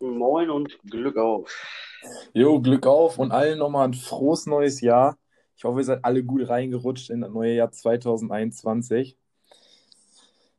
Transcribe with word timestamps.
Moin 0.00 0.50
und 0.50 0.78
Glück 0.90 1.16
auf. 1.16 1.50
Jo, 2.32 2.60
Glück 2.60 2.86
auf 2.86 3.18
und 3.18 3.32
allen 3.32 3.58
nochmal 3.58 3.88
ein 3.88 3.94
frohes 3.94 4.46
neues 4.46 4.80
Jahr. 4.80 5.16
Ich 5.56 5.64
hoffe, 5.64 5.80
ihr 5.80 5.84
seid 5.84 6.04
alle 6.04 6.24
gut 6.24 6.48
reingerutscht 6.48 7.10
in 7.10 7.20
das 7.20 7.30
neue 7.30 7.54
Jahr 7.54 7.70
2021. 7.70 9.16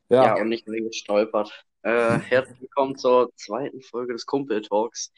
Ja, 0.09 0.23
Ja, 0.23 0.35
und 0.35 0.49
nicht 0.49 0.67
reingestolpert. 0.67 1.65
Äh, 1.83 2.19
herzlich 2.29 2.61
willkommen 2.61 2.97
zur 2.97 3.31
zweiten 3.35 3.81
Folge 3.81 4.13
des 4.13 4.25
Kumpel 4.25 4.61
Talks. 4.61 5.11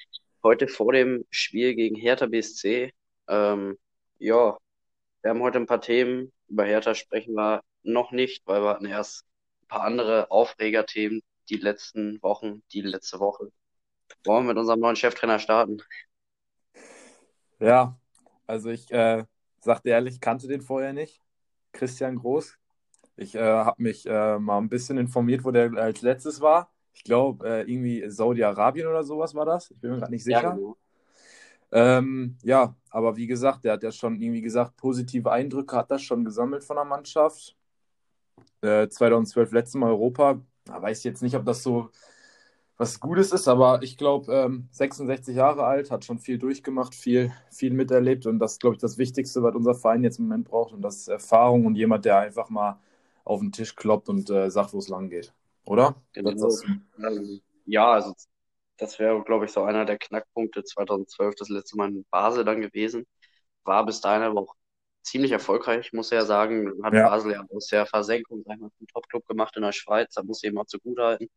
Heute 0.44 0.68
vor 0.68 0.94
dem 0.94 1.26
Spiel 1.30 1.76
gegen 1.76 1.96
Hertha 1.96 2.26
BSC. 2.26 2.94
Ähm, 3.28 3.78
ja, 4.20 4.58
wir 5.22 5.30
haben 5.30 5.42
heute 5.42 5.60
ein 5.60 5.66
paar 5.68 5.82
Themen. 5.82 6.32
Über 6.48 6.66
Hertha 6.66 6.96
sprechen 6.96 7.34
wir 7.36 7.62
noch 7.84 8.12
nicht, 8.12 8.46
weil 8.48 8.62
wir 8.62 8.70
hatten 8.70 8.86
erst 8.86 9.26
ein 9.62 9.68
paar 9.68 9.82
andere 9.82 10.32
Aufregerthemen 10.32 11.22
die 11.50 11.58
letzten 11.58 12.22
Wochen, 12.22 12.64
die 12.74 12.82
letzte 12.82 13.20
Woche. 13.20 13.52
Wollen 14.28 14.46
wir 14.46 14.54
mit 14.54 14.60
unserem 14.60 14.80
neuen 14.82 14.96
Cheftrainer 14.96 15.40
starten? 15.40 15.82
ja. 17.60 17.98
Also 18.48 18.70
ich 18.70 18.92
äh, 18.92 19.26
sagte 19.60 19.90
ehrlich, 19.90 20.22
kannte 20.22 20.48
den 20.48 20.62
vorher 20.62 20.94
nicht. 20.94 21.22
Christian 21.74 22.16
Groß. 22.18 22.58
Ich 23.18 23.36
äh, 23.36 23.42
habe 23.42 23.82
mich 23.84 24.06
äh, 24.08 24.40
mal 24.40 24.60
ein 24.60 24.70
bisschen 24.70 24.98
informiert, 24.98 25.46
wo 25.46 25.52
der 25.52 25.74
als 25.76 26.02
letztes 26.04 26.42
war. 26.42 26.72
Ich 26.94 27.04
glaube, 27.04 27.48
äh, 27.48 27.62
irgendwie 27.72 28.10
Saudi-Arabien 28.10 28.88
oder 28.88 29.04
sowas 29.04 29.36
war 29.36 29.46
das. 29.46 29.72
Ich 29.72 29.80
bin 29.82 29.92
mir 29.92 30.00
gerade 30.00 30.14
nicht 30.14 30.26
Ja, 30.28 30.42
sicher. 30.42 30.62
genau. 30.62 30.78
Ähm, 31.72 32.38
ja, 32.44 32.76
aber 32.90 33.18
wie 33.18 33.28
gesagt, 33.28 33.66
der 33.66 33.74
hat 33.74 33.84
ja 33.84 33.92
schon 33.92 34.22
irgendwie 34.22 34.42
gesagt, 34.42 34.78
positive 34.78 35.32
Eindrücke 35.32 35.76
hat 35.76 35.92
er 35.92 36.00
schon 36.00 36.24
gesammelt 36.26 36.64
von 36.64 36.78
der 36.78 36.86
Mannschaft. 36.86 37.56
Äh, 38.62 38.88
2012 38.90 39.52
letztes 39.52 39.76
Mal 39.76 39.90
Europa. 39.90 40.42
Da 40.66 40.82
weiß 40.82 41.00
ich 41.00 41.04
jetzt 41.06 41.22
nicht, 41.22 41.36
ob 41.36 41.46
das 41.46 41.64
so 41.64 41.90
was 42.78 43.00
Gutes 43.00 43.32
ist, 43.32 43.48
aber 43.48 43.82
ich 43.82 43.98
glaube, 43.98 44.32
ähm, 44.32 44.68
66 44.72 45.36
Jahre 45.36 45.66
alt, 45.66 45.90
hat 45.90 46.06
schon 46.06 46.20
viel 46.20 46.38
durchgemacht, 46.38 46.94
viel, 46.94 47.32
viel 47.50 47.74
miterlebt 47.74 48.26
und 48.28 48.40
das 48.40 48.54
ist, 48.54 48.62
glaube 48.62 48.76
ich, 48.76 48.82
das 48.82 48.98
Wichtigste, 48.98 49.42
was 49.42 49.56
unser 49.56 49.74
Verein 49.74 50.04
jetzt 50.04 50.20
im 50.20 50.26
Moment 50.26 50.48
braucht 50.48 50.74
und 50.74 50.82
das 50.82 50.98
ist 50.98 51.08
Erfahrung 51.08 51.66
und 51.66 51.76
jemand, 51.76 52.06
der 52.06 52.20
einfach 52.20 52.50
mal 52.50 52.80
auf 53.24 53.40
den 53.40 53.52
Tisch 53.52 53.76
kloppt 53.76 54.10
und 54.10 54.30
äh, 54.30 54.50
sagt, 54.50 54.74
wo 54.74 54.78
es 54.78 54.88
lang 54.90 55.10
geht. 55.10 55.34
Oder? 55.66 55.96
Genau. 56.14 56.50
ja, 57.66 57.92
also 57.92 58.14
das 58.78 59.00
wäre, 59.00 59.24
glaube 59.24 59.46
ich, 59.46 59.52
so 59.52 59.64
einer 59.64 59.86
der 59.86 59.98
Knackpunkte 59.98 60.64
2012, 60.64 61.36
das 61.36 61.50
letzte 61.50 61.78
Mal 61.78 61.90
in 61.90 62.06
Basel 62.12 62.46
dann 62.46 62.62
gewesen. 62.62 63.06
War 63.64 63.86
bis 63.86 64.02
dahin 64.02 64.22
aber 64.22 64.42
auch 64.42 64.56
ziemlich 65.04 65.32
erfolgreich, 65.32 65.92
muss 65.94 66.12
ich 66.12 66.18
ja 66.18 66.26
sagen. 66.26 66.72
Hat 66.84 66.94
Ja, 66.94 67.10
Basel 67.10 67.34
ja 67.34 67.46
aus 67.50 67.68
der 67.68 67.86
Versenkung, 67.86 68.44
sag 68.46 68.56
ich 68.56 68.62
mal, 68.62 68.70
einen 68.80 68.88
Top-Club 68.88 69.28
gemacht 69.28 69.56
in 69.58 69.64
der 69.64 69.72
Schweiz. 69.72 70.14
Da 70.14 70.24
muss 70.24 70.44
ich 70.44 70.52
ihm 70.52 70.58
auch 70.58 70.66
zugutehalten. 70.68 71.28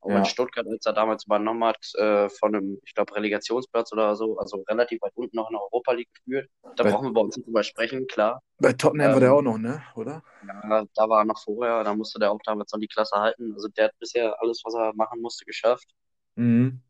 Auch 0.00 0.16
in 0.16 0.24
ja, 0.24 0.24
Stuttgart, 0.24 0.66
als 0.68 0.86
er 0.86 0.92
damals 0.92 1.24
übernommen 1.26 1.64
hat, 1.64 1.78
äh, 1.96 2.28
von 2.30 2.54
einem, 2.54 2.80
ich 2.84 2.94
glaube, 2.94 3.14
Relegationsplatz 3.16 3.92
oder 3.92 4.16
so, 4.16 4.38
also 4.38 4.62
relativ 4.68 5.00
weit 5.02 5.12
unten 5.16 5.36
noch 5.36 5.48
in 5.50 5.54
der 5.54 5.62
Europa 5.62 5.92
League 5.92 6.12
geführt. 6.14 6.48
Da 6.76 6.82
bei, 6.82 6.90
brauchen 6.90 7.08
wir 7.08 7.12
bei 7.14 7.20
uns 7.22 7.36
nicht 7.36 7.46
drüber 7.46 7.62
sprechen, 7.64 8.06
klar. 8.06 8.42
bei 8.60 8.72
Tottenham 8.72 9.12
war 9.14 9.20
der 9.20 9.32
auch 9.34 9.42
Ähm, 9.42 9.42
noch, 9.42 9.58
ne? 9.58 9.82
Oder? 9.96 10.22
ja, 10.42 10.84
da 10.94 11.08
war 11.08 11.20
er 11.22 11.24
noch 11.24 11.42
vorher, 11.42 11.84
da 11.84 11.94
musste 11.94 12.18
der 12.18 12.30
auch 12.32 12.40
damals 12.44 12.72
noch 12.72 12.80
die 12.80 12.88
Klasse 12.88 13.16
halten. 13.16 13.52
Also 13.54 13.68
der 13.68 13.86
hat 13.86 13.98
bisher 13.98 14.40
alles, 14.42 14.62
was 14.64 14.74
er 14.74 14.94
machen 14.94 15.20
musste, 15.20 15.44
geschafft. 15.44 15.88
Mhm. 16.36 16.80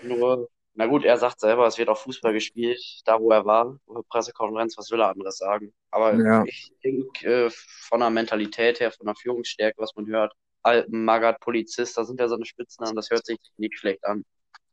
Nur, 0.00 0.48
na 0.74 0.86
gut, 0.86 1.04
er 1.04 1.16
sagt 1.18 1.40
selber, 1.40 1.66
es 1.66 1.78
wird 1.78 1.88
auch 1.88 1.98
Fußball 1.98 2.32
gespielt, 2.32 2.80
da 3.04 3.20
wo 3.20 3.30
er 3.30 3.44
war. 3.44 3.78
Pressekonferenz, 4.08 4.76
was 4.76 4.90
will 4.90 5.00
er 5.00 5.10
anderes 5.10 5.38
sagen? 5.38 5.72
Aber 5.90 6.22
Ja. 6.24 6.44
ich 6.44 6.72
denke, 6.84 7.46
äh, 7.46 7.50
von 7.88 8.00
der 8.00 8.10
Mentalität 8.10 8.80
her, 8.80 8.92
von 8.92 9.06
der 9.06 9.14
Führungsstärke, 9.16 9.80
was 9.80 9.94
man 9.96 10.06
hört, 10.06 10.34
Alpen, 10.64 11.04
Magath, 11.04 11.40
Polizist, 11.40 11.96
da 11.96 12.04
sind 12.04 12.20
ja 12.20 12.28
so 12.28 12.36
eine 12.36 12.46
Spitznamen, 12.46 12.96
das 12.96 13.10
hört 13.10 13.26
sich 13.26 13.38
nicht 13.58 13.78
schlecht 13.78 14.04
an. 14.04 14.24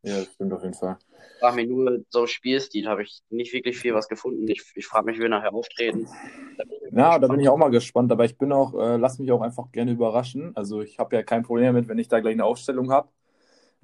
Ja, 0.03 0.20
das 0.20 0.33
stimmt 0.33 0.53
auf 0.53 0.61
jeden 0.64 0.73
Fall. 0.73 0.98
Frag 1.39 1.56
mich 1.56 1.67
nur, 1.67 2.00
so 2.09 2.28
Spielstil 2.28 2.88
habe 2.88 3.03
ich 3.03 3.22
nicht 3.30 3.53
wirklich 3.53 3.78
viel 3.78 3.94
was 3.94 4.08
gefunden. 4.08 4.48
Ich, 4.48 4.64
ich 4.75 4.86
frage 4.88 5.06
mich, 5.08 5.17
wie 5.17 5.23
wir 5.23 5.30
nachher 5.30 5.53
auftreten. 5.53 6.08
Ja, 6.92 7.17
da 7.20 7.27
bin 7.27 7.39
ich 7.39 7.49
auch 7.49 7.58
mal 7.58 7.70
gespannt, 7.71 8.11
aber 8.11 8.26
ich 8.26 8.38
bin 8.38 8.52
auch, 8.52 8.73
äh, 8.73 8.98
lass 8.98 9.17
mich 9.17 9.32
auch 9.32 9.42
einfach 9.42 9.71
gerne 9.71 9.92
überraschen. 9.92 10.55
Also 10.55 10.82
ich 10.82 10.99
habe 10.99 11.16
ja 11.16 11.23
kein 11.23 11.43
Problem 11.43 11.67
damit, 11.73 11.88
wenn 11.88 11.98
ich 11.99 12.08
da 12.10 12.20
gleich 12.20 12.33
eine 12.33 12.45
Aufstellung 12.45 12.92
habe 12.92 13.10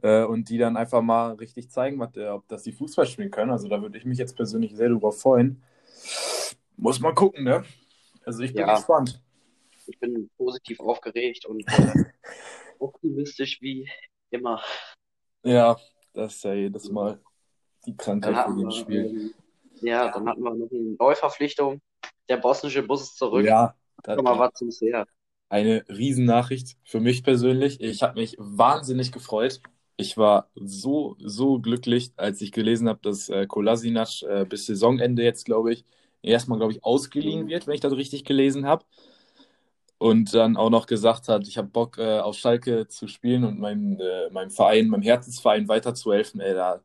äh, 0.04 0.24
und 0.24 0.50
die 0.50 0.58
dann 0.58 0.78
einfach 0.78 1.02
mal 1.02 1.34
richtig 1.36 1.72
zeigen, 1.72 2.00
was, 2.00 2.16
äh, 2.18 2.28
ob 2.30 2.48
dass 2.50 2.64
die 2.64 2.74
Fußball 2.74 3.08
spielen 3.08 3.32
können. 3.32 3.52
Also 3.52 3.68
da 3.70 3.82
würde 3.82 3.98
ich 3.98 4.06
mich 4.06 4.20
jetzt 4.20 4.36
persönlich 4.38 4.76
sehr 4.76 4.90
drüber 4.90 5.12
freuen. 5.12 5.62
Muss 6.78 7.00
mal 7.00 7.14
gucken, 7.14 7.44
ne? 7.44 7.64
Also 8.26 8.44
ich 8.44 8.56
bin 8.56 8.68
Ja, 8.68 8.76
gespannt. 8.76 9.22
Ich 9.88 10.00
bin 10.00 10.30
positiv 10.38 10.80
aufgeregt 10.80 11.46
und 11.46 11.64
äh, 11.68 12.06
optimistisch 12.80 13.62
wie 13.62 13.90
immer. 14.30 14.62
Ja, 15.44 15.78
das 16.14 16.36
ist 16.36 16.44
ja 16.44 16.54
jedes 16.54 16.90
Mal 16.90 17.22
die 17.86 17.96
Krankheit 17.96 18.36
hatten 18.36 18.58
dem 18.58 18.72
Spiel. 18.72 19.06
ähm, 19.06 19.34
ja, 19.82 20.12
dann 20.12 20.28
hatten 20.28 20.42
wir 20.42 20.54
noch 20.54 20.70
eine 20.70 20.96
Neuverpflichtung. 21.00 21.82
Der 22.30 22.38
bosnische 22.38 22.84
Bus 22.84 23.04
ist 23.04 23.18
zurück. 23.18 23.46
Ja, 23.46 23.76
das, 24.04 24.16
Komm 24.16 24.26
mal 24.26 24.38
was 24.38 24.54
zum 24.54 24.72
Seher. 24.72 25.06
eine 25.50 25.86
Riesennachricht 25.88 26.78
für 26.84 27.00
mich 27.00 27.24
persönlich. 27.24 27.80
Ich 27.80 28.04
habe 28.04 28.20
mich 28.20 28.36
wahnsinnig 28.38 29.12
gefreut. 29.12 29.62
Ich 29.96 30.18
war 30.18 30.50
so, 30.56 31.16
so 31.20 31.60
glücklich, 31.60 32.12
als 32.18 32.42
ich 32.42 32.52
gelesen 32.52 32.90
habe, 32.90 33.00
dass 33.02 33.30
äh, 33.30 33.48
Kolasinac 33.48 34.22
äh, 34.24 34.46
bis 34.46 34.66
Saisonende 34.66 35.24
jetzt, 35.24 35.46
glaube 35.46 35.74
ich, 35.74 35.86
erstmal, 36.22 36.60
glaube 36.60 36.74
ich, 36.74 36.84
ausgeliehen 36.84 37.48
wird, 37.48 37.66
wenn 37.66 37.74
ich 37.74 37.82
das 37.82 37.94
richtig 37.94 38.26
gelesen 38.26 38.66
habe. 38.66 38.86
Und 40.00 40.34
dann 40.34 40.58
auch 40.58 40.70
noch 40.70 40.86
gesagt 40.86 41.28
hat, 41.28 41.48
ich 41.48 41.58
habe 41.58 41.70
Bock 41.70 41.98
äh, 41.98 42.20
auf 42.20 42.36
Schalke 42.36 42.88
zu 42.88 43.08
spielen 43.08 43.44
und 43.44 43.60
meinem, 43.60 44.00
äh, 44.00 44.30
meinem 44.30 44.52
Verein, 44.52 44.90
meinem 44.90 45.02
Herzensverein 45.02 45.68
weiterzuhelfen. 45.68 46.40
Ey, 46.40 46.54
da 46.54 46.82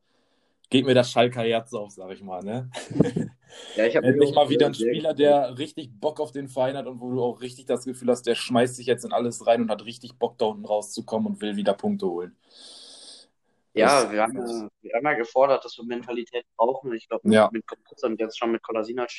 geht 0.70 0.86
mir 0.86 0.94
das 0.94 1.10
Schalker 1.10 1.42
Herz 1.42 1.74
auf, 1.74 1.90
sag 1.90 2.10
ich 2.10 2.22
mal. 2.22 2.42
Ne? 2.42 2.70
Ja, 3.76 3.86
ich 3.86 3.96
habe 3.96 4.06
mal 4.34 4.48
wieder 4.48 4.66
ein 4.66 4.74
sehr 4.74 4.88
Spieler, 4.88 5.14
der 5.14 5.58
richtig 5.58 5.90
Bock 6.00 6.20
auf 6.20 6.32
den 6.32 6.48
Verein 6.48 6.76
hat 6.76 6.86
und 6.86 7.00
wo 7.00 7.10
du 7.10 7.22
auch 7.22 7.40
richtig 7.40 7.66
das 7.66 7.84
Gefühl 7.84 8.08
hast, 8.08 8.22
der 8.26 8.34
schmeißt 8.34 8.76
sich 8.76 8.86
jetzt 8.86 9.04
in 9.04 9.12
alles 9.12 9.46
rein 9.46 9.62
und 9.62 9.70
hat 9.70 9.84
richtig 9.84 10.18
Bock, 10.18 10.38
da 10.38 10.46
unten 10.46 10.64
rauszukommen 10.64 11.34
und 11.34 11.40
will 11.40 11.56
wieder 11.56 11.74
Punkte 11.74 12.06
holen. 12.06 12.36
Das, 12.42 13.28
Ja, 13.74 14.12
wir 14.12 14.22
haben 14.22 14.36
ja, 14.36 14.68
wir 14.82 14.94
haben 14.94 15.04
ja 15.04 15.14
gefordert, 15.14 15.64
dass 15.64 15.76
wir 15.78 15.84
Mentalität 15.84 16.44
brauchen. 16.56 16.92
Ich 16.92 17.08
glaube, 17.08 17.28
ja, 17.30 17.44
mit, 17.52 17.62
mit 17.62 17.66
Gomez 17.66 18.02
und 18.02 18.20
jetzt 18.20 18.38
schon 18.38 18.52
mit 18.52 18.62
Kolasinac, 18.62 19.10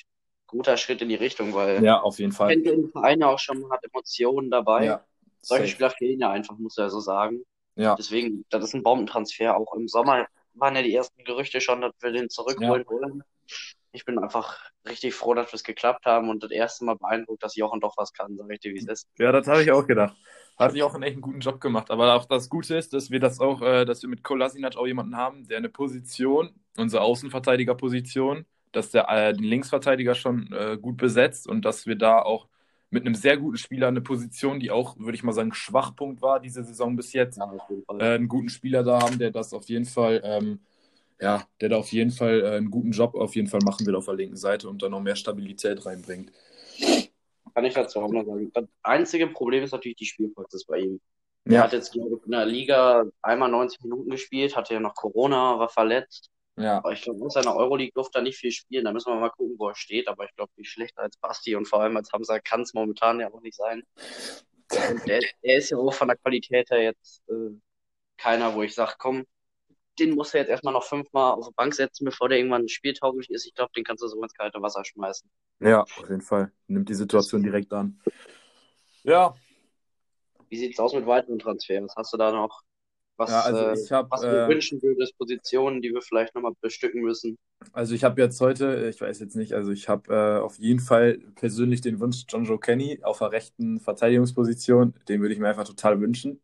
guter 0.54 0.78
Schritt 0.78 1.02
in 1.02 1.10
die 1.10 1.16
Richtung, 1.16 1.54
weil 1.54 1.84
ja, 1.84 2.00
auf 2.00 2.20
jeden 2.20 2.32
Fall. 2.32 2.50
kennt 2.50 2.66
den 2.66 2.90
Verein 2.90 3.20
ja 3.20 3.28
auch 3.28 3.40
schon, 3.40 3.70
hat 3.72 3.84
Emotionen 3.84 4.50
dabei. 4.50 4.86
Ja, 4.86 5.06
Solche 5.42 5.64
safe. 5.64 5.72
Spieler 5.74 5.90
fehlen 5.90 6.20
ja 6.20 6.32
einfach, 6.32 6.58
muss 6.58 6.78
er 6.78 6.90
so 6.90 7.00
sagen. 7.00 7.44
Ja, 7.76 7.96
Deswegen, 7.96 8.46
das 8.50 8.64
ist 8.64 8.76
ein 8.76 8.84
Bombentransfer. 8.84 9.58
Auch 9.58 9.74
im 9.74 9.88
Sommer 9.88 10.28
waren 10.54 10.76
ja 10.76 10.84
die 10.84 10.94
ersten 10.94 11.24
Gerüchte 11.24 11.60
schon, 11.60 11.82
dass 11.82 11.94
wir 12.02 12.12
den 12.12 12.24
ja, 12.24 12.30
zurückholen 12.30 12.86
wollen. 12.88 13.24
Ich 13.92 14.06
bin 14.06 14.18
einfach 14.20 14.60
richtig 14.88 15.14
froh, 15.14 15.34
dass 15.34 15.52
wir 15.52 15.56
es 15.56 15.64
geklappt 15.64 16.06
haben 16.06 16.30
und 16.30 16.44
das 16.44 16.52
erste 16.52 16.86
Mal 16.86 16.96
beeindruckt, 16.96 17.44
dass 17.44 17.56
Jochen 17.56 17.80
doch 17.80 17.96
was 17.98 18.14
kann, 18.14 18.38
sag 18.38 18.50
ich 18.52 18.60
dir, 18.60 18.74
wie 18.74 18.80
es 18.80 18.88
ist. 18.88 19.08
ja, 19.18 19.32
das 19.32 19.48
habe 19.48 19.64
ich 19.64 19.72
auch 19.72 19.86
gedacht. 19.86 20.16
Hat 20.58 20.72
sich 20.72 20.84
auch 20.84 20.94
einen 20.94 21.04
echt 21.04 21.14
einen 21.14 21.22
guten 21.22 21.40
Job 21.40 21.60
gemacht. 21.60 21.90
Aber 21.90 22.14
auch 22.16 22.26
das 22.26 22.48
Gute 22.48 22.76
ist, 22.76 22.94
dass 22.94 23.10
wir 23.10 23.20
das 23.20 23.40
auch, 23.40 23.62
äh, 23.62 23.86
dass 23.86 24.02
wir 24.04 24.10
mit 24.10 24.24
Kolasinac 24.24 24.78
auch 24.78 24.86
jemanden 24.86 25.18
haben, 25.18 25.48
der 25.48 25.58
eine 25.58 25.70
Position, 25.70 26.54
unsere 26.78 27.02
Außenverteidigerposition, 27.04 28.46
dass 28.74 28.92
der 28.92 29.10
äh, 29.10 29.34
den 29.34 29.44
Linksverteidiger 29.46 30.16
schon 30.16 30.52
äh, 30.54 30.78
gut 30.82 30.98
besetzt 30.98 31.48
und 31.48 31.64
dass 31.66 31.88
wir 31.88 31.96
da 31.98 32.22
auch 32.22 32.48
mit 32.92 33.06
einem 33.06 33.16
sehr 33.16 33.38
guten 33.38 33.58
Spieler 33.58 33.88
eine 33.88 34.02
Position, 34.02 34.60
die 34.60 34.72
auch, 34.72 34.98
würde 35.00 35.16
ich 35.16 35.24
mal 35.24 35.34
sagen, 35.34 35.54
Schwachpunkt 35.54 36.22
war 36.22 36.40
diese 36.40 36.64
Saison 36.64 36.96
bis 36.96 37.14
jetzt, 37.14 37.42
Ja, 37.42 37.46
äh, 38.00 38.16
einen 38.16 38.28
guten 38.28 38.50
Spieler 38.50 38.84
da 38.84 39.02
haben, 39.02 39.20
der 39.20 39.32
das 39.32 39.54
auf 39.54 39.70
jeden 39.70 39.86
Fall, 39.86 40.22
ähm, 40.26 40.62
ja, 41.22 41.44
der 41.62 41.70
da 41.70 41.78
auf 41.78 41.92
jeden 41.94 42.12
Fall 42.12 42.42
äh, 42.44 42.58
einen 42.58 42.72
guten 42.72 42.92
Job 42.92 43.16
auf 43.16 43.36
jeden 43.36 43.48
Fall 43.50 43.62
machen 43.62 43.86
will 43.88 43.96
auf 43.96 44.06
der 44.06 44.16
linken 44.16 44.38
Seite 44.38 44.70
und 44.70 44.82
da 44.84 44.90
noch 44.90 45.02
mehr 45.02 45.16
Stabilität 45.18 45.86
reinbringt. 45.86 46.32
Kann 47.54 47.66
ich 47.66 47.74
dazu 47.74 48.00
auch 48.02 48.12
noch 48.12 48.26
sagen. 48.26 48.52
Das 48.54 48.66
einzige 48.84 49.28
Problem 49.28 49.64
ist 49.64 49.72
natürlich 49.72 49.98
die 49.98 50.06
Spielpraxis 50.06 50.66
bei 50.66 50.80
ihm. 50.80 51.02
Er 51.50 51.60
Ja, 51.60 51.64
hat 51.64 51.74
jetzt, 51.74 51.92
glaube 51.92 52.16
ich, 52.18 52.26
in 52.26 52.32
der 52.32 52.46
Liga 52.46 53.06
einmal 53.22 53.50
90 53.50 53.82
Minuten 53.84 54.10
gespielt, 54.10 54.56
hatte 54.56 54.74
ja 54.74 54.80
noch 54.80 54.96
Corona, 54.96 55.60
war 55.60 55.70
verletzt. 55.70 56.32
Ja, 56.56 56.78
Aber 56.78 56.92
ich 56.92 57.02
glaube, 57.02 57.26
aus 57.26 57.34
seiner 57.34 57.56
Euroleague 57.56 57.94
durfte 57.94 58.20
er 58.20 58.22
nicht 58.22 58.38
viel 58.38 58.52
spielen. 58.52 58.86
Da 58.86 58.92
müssen 58.92 59.12
wir 59.12 59.20
mal 59.20 59.30
gucken, 59.30 59.56
wo 59.58 59.70
er 59.70 59.76
steht. 59.76 60.08
Aber 60.08 60.26
ich 60.26 60.36
glaube, 60.36 60.52
nicht 60.56 60.70
schlechter 60.70 61.02
als 61.02 61.18
Basti 61.18 61.56
und 61.56 61.68
vor 61.68 61.82
allem 61.82 61.98
als 61.98 62.12
Hamza 62.12 62.40
kann 62.40 62.62
es 62.62 62.74
momentan 62.74 63.20
ja 63.20 63.32
auch 63.32 63.42
nicht 63.42 63.56
sein. 63.56 63.84
Der, 65.08 65.22
der 65.44 65.58
ist 65.58 65.70
ja 65.72 65.78
auch 65.78 65.94
von 65.94 66.08
der 66.08 66.18
Qualität 66.18 66.70
her 66.72 66.82
jetzt 66.82 67.24
äh, 67.30 67.58
keiner, 68.18 68.56
wo 68.56 68.64
ich 68.64 68.74
sage, 68.76 68.96
komm, 68.98 69.26
den 70.00 70.16
muss 70.16 70.34
er 70.34 70.42
jetzt 70.42 70.50
erstmal 70.50 70.74
noch 70.74 70.84
fünfmal 70.84 71.34
auf 71.34 71.48
die 71.48 71.54
Bank 71.56 71.74
setzen, 71.76 72.06
bevor 72.06 72.30
der 72.30 72.40
irgendwann 72.40 72.68
spieltauglich 72.68 73.30
ist. 73.30 73.46
Ich 73.46 73.54
glaube, 73.54 73.72
den 73.76 73.84
kannst 73.84 74.04
du 74.04 74.08
so 74.08 74.22
ins 74.24 74.34
kalte 74.34 74.62
Wasser 74.62 74.84
schmeißen. 74.86 75.30
ja, 75.60 75.82
auf 75.84 76.10
jeden 76.10 76.22
Fall. 76.22 76.52
Nimmt 76.68 76.90
die 76.90 76.96
Situation 76.96 77.44
direkt 77.44 77.72
an. 77.74 78.02
Ja, 79.04 79.36
Wie 80.50 80.58
sieht's 80.58 80.80
aus 80.80 80.94
mit 80.94 81.06
weiteren 81.06 81.40
Transfers? 81.40 81.94
Hast 81.96 82.14
du 82.14 82.18
da 82.18 82.32
noch 82.32 82.62
ja, 83.20 83.26
was, 83.26 83.46
also 83.46 83.60
äh, 83.60 83.74
ich 83.80 83.92
habe 83.92 84.10
was 84.12 84.22
du 84.22 84.28
dir 84.28 84.46
äh, 84.46 84.50
wünschen 84.50 84.82
würdest, 84.82 85.18
Positionen, 85.18 85.82
die 85.82 85.94
wir 85.94 86.02
vielleicht 86.02 86.36
nochmal 86.36 86.54
bestücken 86.62 87.02
müssen? 87.02 87.38
Also 87.72 87.96
ich 87.96 88.04
habe 88.04 88.22
jetzt 88.22 88.40
heute, 88.42 88.90
ich 88.90 89.00
weiß 89.00 89.20
jetzt 89.20 89.36
nicht, 89.36 89.54
also 89.54 89.72
ich 89.72 89.88
habe 89.90 90.14
äh, 90.14 90.40
auf 90.42 90.58
jeden 90.60 90.80
Fall 90.80 91.20
persönlich 91.36 91.82
den 91.82 92.00
Wunsch, 92.00 92.26
John 92.28 92.46
Joe 92.46 92.60
Kenny 92.60 93.00
auf 93.04 93.20
der 93.20 93.32
rechten 93.32 93.80
Verteidigungsposition, 93.80 94.94
den 95.08 95.22
würde 95.22 95.34
ich 95.34 95.40
mir 95.40 95.50
einfach 95.50 95.66
total 95.66 96.02
wünschen. 96.02 96.42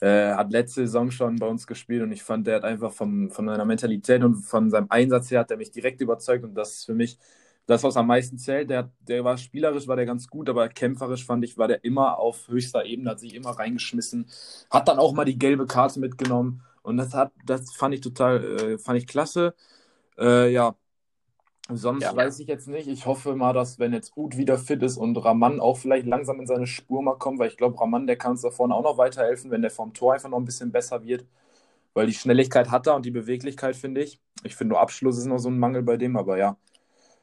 Äh, 0.00 0.34
hat 0.34 0.52
letzte 0.52 0.82
Saison 0.82 1.10
schon 1.10 1.36
bei 1.36 1.46
uns 1.46 1.66
gespielt 1.66 2.02
und 2.02 2.12
ich 2.12 2.22
fand, 2.22 2.46
der 2.46 2.56
hat 2.56 2.64
einfach 2.64 2.92
vom, 2.92 3.30
von 3.30 3.46
seiner 3.46 3.64
Mentalität 3.64 4.22
und 4.22 4.36
von 4.36 4.70
seinem 4.70 4.86
Einsatz 4.90 5.30
her 5.30 5.40
hat 5.40 5.50
er 5.50 5.56
mich 5.56 5.72
direkt 5.72 6.00
überzeugt 6.00 6.44
und 6.44 6.54
das 6.54 6.74
ist 6.74 6.84
für 6.86 6.94
mich 6.94 7.18
das, 7.68 7.84
was 7.84 7.96
am 7.96 8.06
meisten 8.08 8.38
zählt. 8.38 8.70
Der, 8.70 8.90
der 9.00 9.24
war 9.24 9.36
spielerisch, 9.36 9.86
war 9.86 9.96
der 9.96 10.06
ganz 10.06 10.28
gut, 10.28 10.48
aber 10.48 10.68
kämpferisch 10.68 11.24
fand 11.24 11.44
ich, 11.44 11.58
war 11.58 11.68
der 11.68 11.84
immer 11.84 12.18
auf 12.18 12.48
höchster 12.48 12.84
Ebene, 12.86 13.10
hat 13.10 13.20
sich 13.20 13.34
immer 13.34 13.50
reingeschmissen, 13.50 14.26
hat 14.70 14.88
dann 14.88 14.98
auch 14.98 15.12
mal 15.12 15.24
die 15.26 15.38
gelbe 15.38 15.66
Karte 15.66 16.00
mitgenommen 16.00 16.62
und 16.82 16.96
das 16.96 17.14
hat, 17.14 17.32
das 17.44 17.72
fand 17.74 17.94
ich 17.94 18.00
total, 18.00 18.44
äh, 18.44 18.78
fand 18.78 18.98
ich 18.98 19.06
klasse. 19.06 19.54
Äh, 20.18 20.50
ja, 20.52 20.76
Sonst 21.70 22.02
ja. 22.02 22.16
weiß 22.16 22.40
ich 22.40 22.48
jetzt 22.48 22.66
nicht. 22.66 22.88
Ich 22.88 23.04
hoffe 23.04 23.34
mal, 23.36 23.52
dass 23.52 23.78
wenn 23.78 23.92
jetzt 23.92 24.16
Ut 24.16 24.38
wieder 24.38 24.56
fit 24.56 24.82
ist 24.82 24.96
und 24.96 25.16
Raman 25.22 25.60
auch 25.60 25.76
vielleicht 25.76 26.06
langsam 26.06 26.40
in 26.40 26.46
seine 26.46 26.66
Spur 26.66 27.02
mal 27.02 27.18
kommt, 27.18 27.38
weil 27.38 27.48
ich 27.48 27.58
glaube, 27.58 27.78
Raman, 27.78 28.06
der 28.06 28.16
kann 28.16 28.32
uns 28.32 28.40
da 28.40 28.50
vorne 28.50 28.74
auch 28.74 28.82
noch 28.82 28.96
weiterhelfen, 28.96 29.50
wenn 29.50 29.60
der 29.60 29.70
vom 29.70 29.92
Tor 29.92 30.14
einfach 30.14 30.30
noch 30.30 30.38
ein 30.38 30.46
bisschen 30.46 30.72
besser 30.72 31.04
wird. 31.04 31.26
Weil 31.94 32.06
die 32.06 32.14
Schnelligkeit 32.14 32.70
hat 32.70 32.86
er 32.86 32.96
und 32.96 33.04
die 33.04 33.10
Beweglichkeit, 33.10 33.76
finde 33.76 34.02
ich. 34.02 34.20
Ich 34.44 34.56
finde 34.56 34.74
nur 34.74 34.80
Abschluss 34.80 35.18
ist 35.18 35.26
noch 35.26 35.38
so 35.38 35.50
ein 35.50 35.58
Mangel 35.58 35.82
bei 35.82 35.96
dem, 35.98 36.16
aber 36.16 36.38
ja. 36.38 36.56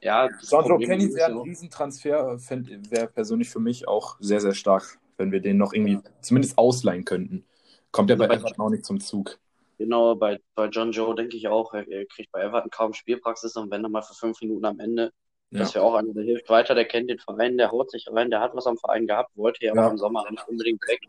Ja, 0.06 0.28
Sandro 0.40 0.78
Kenny 0.78 1.12
wäre 1.16 1.32
ein 1.32 1.38
Riesentransfer, 1.38 2.38
wäre 2.38 3.08
persönlich 3.08 3.50
für 3.50 3.58
mich 3.58 3.88
auch 3.88 4.16
sehr, 4.20 4.40
sehr 4.40 4.54
stark, 4.54 5.00
wenn 5.16 5.32
wir 5.32 5.40
den 5.40 5.56
noch 5.56 5.72
irgendwie 5.72 5.94
ja. 5.94 6.02
zumindest 6.20 6.56
ausleihen 6.58 7.04
könnten. 7.04 7.44
Kommt 7.90 8.10
ja 8.10 8.14
bei 8.14 8.26
Everton 8.26 8.64
auch 8.64 8.70
nicht 8.70 8.84
zum 8.84 9.00
Zug. 9.00 9.36
Genau, 9.78 10.14
bei, 10.14 10.38
bei 10.54 10.66
John 10.66 10.92
Joe 10.92 11.16
denke 11.16 11.36
ich 11.36 11.48
auch, 11.48 11.74
er, 11.74 11.88
er 11.88 12.06
kriegt 12.06 12.30
bei 12.30 12.40
Everton 12.40 12.70
kaum 12.70 12.94
Spielpraxis 12.94 13.56
und 13.56 13.68
wenn 13.72 13.82
dann 13.82 13.90
mal 13.90 14.02
für 14.02 14.14
fünf 14.14 14.40
Minuten 14.42 14.64
am 14.64 14.78
Ende, 14.78 15.12
ja. 15.50 15.58
das 15.58 15.74
wäre 15.74 15.84
auch 15.84 15.94
einer, 15.94 16.14
der 16.14 16.22
hilft 16.22 16.48
weiter, 16.50 16.76
der 16.76 16.84
kennt 16.84 17.10
den 17.10 17.18
Verein, 17.18 17.58
der 17.58 17.72
haut 17.72 17.90
sich 17.90 18.06
rein, 18.08 18.30
der 18.30 18.38
hat 18.38 18.54
was 18.54 18.68
am 18.68 18.78
Verein 18.78 19.08
gehabt, 19.08 19.32
wollte 19.34 19.66
ja, 19.66 19.72
aber 19.72 19.90
im 19.90 19.98
Sommer 19.98 20.24
nicht 20.30 20.46
unbedingt 20.46 20.86
weg. 20.86 21.00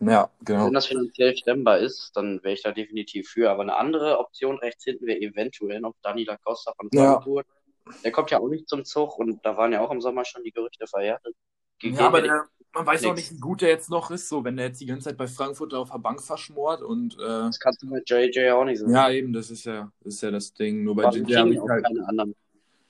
Ja, 0.00 0.30
genau. 0.42 0.66
Wenn 0.66 0.72
das 0.72 0.86
finanziell 0.86 1.36
stemmbar 1.36 1.78
ist, 1.78 2.12
dann 2.14 2.42
wäre 2.42 2.54
ich 2.54 2.62
da 2.62 2.72
definitiv 2.72 3.28
für. 3.28 3.50
Aber 3.50 3.62
eine 3.62 3.76
andere 3.76 4.18
Option 4.18 4.58
rechts 4.58 4.84
hinten 4.84 5.06
wäre 5.06 5.20
eventuell 5.20 5.80
noch 5.80 5.94
Dani 6.02 6.24
da 6.24 6.36
Costa 6.38 6.72
von 6.74 6.88
Frankfurt. 6.90 7.46
Ja. 7.46 7.55
Der 8.04 8.12
kommt 8.12 8.30
ja 8.30 8.40
auch 8.40 8.48
nicht 8.48 8.68
zum 8.68 8.84
Zug 8.84 9.18
und 9.18 9.44
da 9.44 9.56
waren 9.56 9.72
ja 9.72 9.80
auch 9.80 9.90
im 9.90 10.00
Sommer 10.00 10.24
schon 10.24 10.42
die 10.42 10.50
Gerüchte 10.50 10.86
verhärtet. 10.86 11.34
Ja, 11.82 12.06
aber 12.06 12.22
der, 12.22 12.44
man 12.72 12.86
weiß 12.86 13.04
auch 13.06 13.14
nicht, 13.14 13.32
wie 13.32 13.38
gut 13.38 13.62
der 13.62 13.68
jetzt 13.68 13.90
noch 13.90 14.10
ist, 14.10 14.28
so 14.28 14.44
wenn 14.44 14.56
der 14.56 14.66
jetzt 14.66 14.80
die 14.80 14.86
ganze 14.86 15.04
Zeit 15.04 15.16
bei 15.16 15.26
Frankfurt 15.26 15.74
auf 15.74 15.90
der 15.90 15.98
Bank 15.98 16.22
verschmort 16.22 16.82
und 16.82 17.14
äh, 17.14 17.22
Das 17.26 17.60
kannst 17.60 17.82
du 17.82 17.86
mit 17.86 18.08
JJ 18.08 18.50
auch 18.50 18.64
nicht 18.64 18.80
sagen. 18.80 18.92
Ja, 18.92 19.10
eben, 19.10 19.32
das 19.32 19.50
ist 19.50 19.64
ja, 19.64 19.90
das 20.00 20.14
ist 20.14 20.22
ja 20.22 20.30
das 20.30 20.52
Ding. 20.54 20.84
Nur 20.84 20.96
bei 20.96 21.10
JJ 21.10 21.36
habe 21.36 21.52
ich 21.52 21.60
halt 21.60 21.86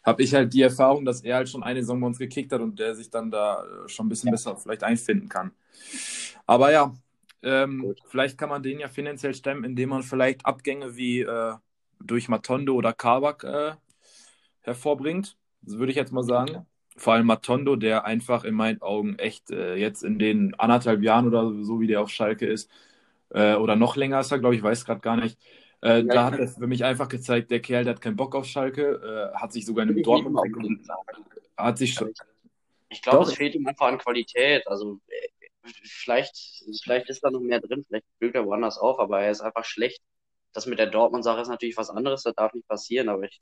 habe 0.07 0.23
ich 0.23 0.33
halt 0.33 0.55
die 0.55 0.63
Erfahrung, 0.63 1.05
dass 1.05 1.23
er 1.23 1.37
halt 1.37 1.49
schon 1.49 1.65
eine 1.65 1.81
Saison 1.81 2.01
bei 2.01 2.07
uns 2.07 2.19
gekickt 2.19 2.53
hat 2.53 2.61
und 2.61 2.79
der 2.79 2.95
sich 2.95 3.11
dann 3.11 3.31
da 3.31 3.65
äh, 3.65 3.89
schon 3.89 4.07
ein 4.07 4.09
bisschen 4.09 4.29
ja. 4.29 4.33
besser 4.33 4.57
vielleicht 4.57 4.85
einfinden 4.85 5.29
kann. 5.29 5.51
Aber 6.47 6.71
ja, 6.71 6.95
ähm, 7.43 7.93
vielleicht 8.07 8.39
kann 8.39 8.49
man 8.49 8.63
den 8.63 8.79
ja 8.79 8.89
finanziell 8.89 9.35
stemmen, 9.35 9.65
indem 9.65 9.89
man 9.91 10.05
vielleicht 10.05 10.47
Abgänge 10.47 10.97
wie 10.97 11.23
äh, 11.23 11.55
durch 12.01 12.29
Matondo 12.29 12.75
oder 12.75 12.93
Kabak 12.93 13.43
äh, 13.43 13.73
hervorbringt. 14.67 15.37
Würde 15.63 15.91
ich 15.91 15.97
jetzt 15.97 16.13
mal 16.13 16.23
sagen 16.23 16.67
vor 16.97 17.13
allem 17.13 17.27
Matondo, 17.27 17.77
der 17.77 18.05
einfach 18.05 18.45
in 18.45 18.55
meinen 18.55 18.81
Augen 18.81 19.19
echt 19.19 19.51
äh, 19.51 19.77
jetzt 19.77 20.03
in 20.03 20.19
den 20.19 20.55
anderthalb 20.55 21.03
Jahren 21.03 21.27
oder 21.27 21.53
so, 21.63 21.81
wie 21.81 21.87
der 21.87 22.01
auf 22.01 22.11
Schalke 22.11 22.47
ist, 22.47 22.71
äh, 23.31 23.55
oder 23.55 23.77
noch 23.77 23.97
länger 23.97 24.21
ist 24.21 24.33
er, 24.33 24.39
glaube 24.39 24.57
ich, 24.57 24.63
weiß 24.63 24.85
gerade 24.85 25.01
gar 25.01 25.17
nicht. 25.17 25.39
Äh, 25.83 25.99
ja, 25.99 26.03
da 26.03 26.25
hat 26.25 26.39
er 26.39 26.49
für 26.49 26.67
mich 26.67 26.85
einfach 26.85 27.09
gezeigt, 27.09 27.51
der 27.51 27.61
Kerl, 27.61 27.85
der 27.85 27.95
hat 27.95 28.01
keinen 28.01 28.17
Bock 28.17 28.35
auf 28.35 28.47
Schalke, 28.47 29.33
äh, 29.35 29.37
hat 29.37 29.53
sich 29.53 29.67
sogar 29.67 29.85
in 29.85 29.91
einem 29.91 30.03
Dortmund 30.03 30.39
hat 31.57 31.79
sich 31.79 31.95
schon. 31.95 32.13
Ich 32.89 33.03
glaube, 33.03 33.25
es 33.25 33.35
fehlt 33.35 33.55
ihm 33.55 33.67
einfach 33.67 33.87
an 33.87 33.99
Qualität. 33.99 34.67
Also 34.67 35.01
äh, 35.09 35.69
vielleicht, 35.83 36.65
vielleicht 36.83 37.09
ist 37.09 37.25
da 37.25 37.31
noch 37.31 37.41
mehr 37.41 37.61
drin, 37.61 37.85
vielleicht 37.87 38.07
blüht 38.19 38.35
er 38.35 38.47
woanders 38.47 38.79
auf, 38.79 38.99
aber 38.99 39.23
er 39.23 39.31
ist 39.31 39.41
einfach 39.41 39.65
schlecht. 39.65 40.01
Das 40.53 40.67
mit 40.67 40.79
der 40.79 40.87
Dortmund-Sache 40.87 41.43
ist 41.43 41.49
natürlich 41.49 41.77
was 41.77 41.91
anderes, 41.91 42.23
das 42.23 42.35
darf 42.35 42.55
nicht 42.55 42.69
passieren, 42.69 43.09
aber 43.09 43.25
ich 43.25 43.39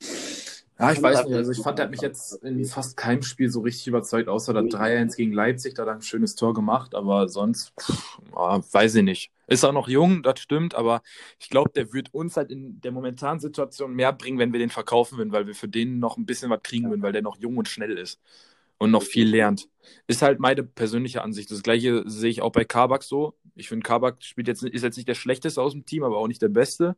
ja, 0.79 0.93
ich 0.93 1.03
weiß 1.03 1.25
nicht. 1.26 1.35
Also 1.37 1.53
ich 1.53 1.61
fand, 1.61 1.79
er 1.79 1.85
hat 1.85 1.91
mich 1.91 2.00
jetzt 2.00 2.43
in 2.44 2.65
fast 2.65 2.97
keinem 2.97 3.23
Spiel 3.23 3.49
so 3.49 3.61
richtig 3.61 3.87
überzeugt, 3.87 4.29
außer 4.29 4.53
der 4.53 4.65
3-1 4.65 5.17
gegen 5.17 5.32
Leipzig, 5.32 5.75
da 5.75 5.82
hat 5.82 5.88
er 5.88 5.94
ein 5.94 6.03
schönes 6.03 6.35
Tor 6.35 6.53
gemacht, 6.55 6.94
aber 6.94 7.29
sonst, 7.29 7.73
pff, 7.81 8.19
weiß 8.32 8.97
ich 8.97 9.03
nicht. 9.05 9.31
Ist 9.47 9.65
auch 9.65 9.73
noch 9.73 9.88
jung, 9.88 10.23
das 10.23 10.41
stimmt, 10.41 10.75
aber 10.75 11.03
ich 11.38 11.49
glaube, 11.49 11.71
der 11.75 11.93
wird 11.93 12.12
uns 12.12 12.37
halt 12.37 12.50
in 12.50 12.81
der 12.81 12.93
momentanen 12.93 13.41
Situation 13.41 13.94
mehr 13.94 14.12
bringen, 14.12 14.38
wenn 14.38 14.53
wir 14.53 14.59
den 14.59 14.71
verkaufen 14.71 15.19
würden, 15.19 15.32
weil 15.32 15.47
wir 15.47 15.55
für 15.55 15.69
den 15.69 15.99
noch 15.99 16.17
ein 16.17 16.26
bisschen 16.26 16.50
was 16.50 16.62
kriegen 16.62 16.91
würden, 16.91 17.03
weil 17.03 17.12
der 17.12 17.23
noch 17.23 17.38
jung 17.38 17.56
und 17.56 17.69
schnell 17.69 17.97
ist 17.99 18.21
und 18.79 18.91
noch 18.91 19.03
viel 19.03 19.29
lernt. 19.29 19.69
Ist 20.06 20.23
halt 20.23 20.41
meine 20.41 20.62
persönliche 20.65 21.23
Ansicht. 21.23 21.50
Das 21.50 21.62
gleiche 21.62 22.03
sehe 22.06 22.31
ich 22.31 22.43
auch 22.43 22.53
bei 22.53 22.65
Kabak 22.65 23.03
so. 23.03 23.35
Ich 23.55 23.69
finde, 23.69 23.85
Kabak 23.85 24.23
spielt 24.23 24.49
jetzt, 24.49 24.62
ist 24.65 24.82
jetzt 24.82 24.97
nicht 24.97 25.09
der 25.09 25.15
schlechteste 25.15 25.62
aus 25.62 25.73
dem 25.73 25.87
Team, 25.87 26.03
aber 26.03 26.17
auch 26.17 26.29
nicht 26.29 26.43
der 26.43 26.49
beste. 26.49 26.97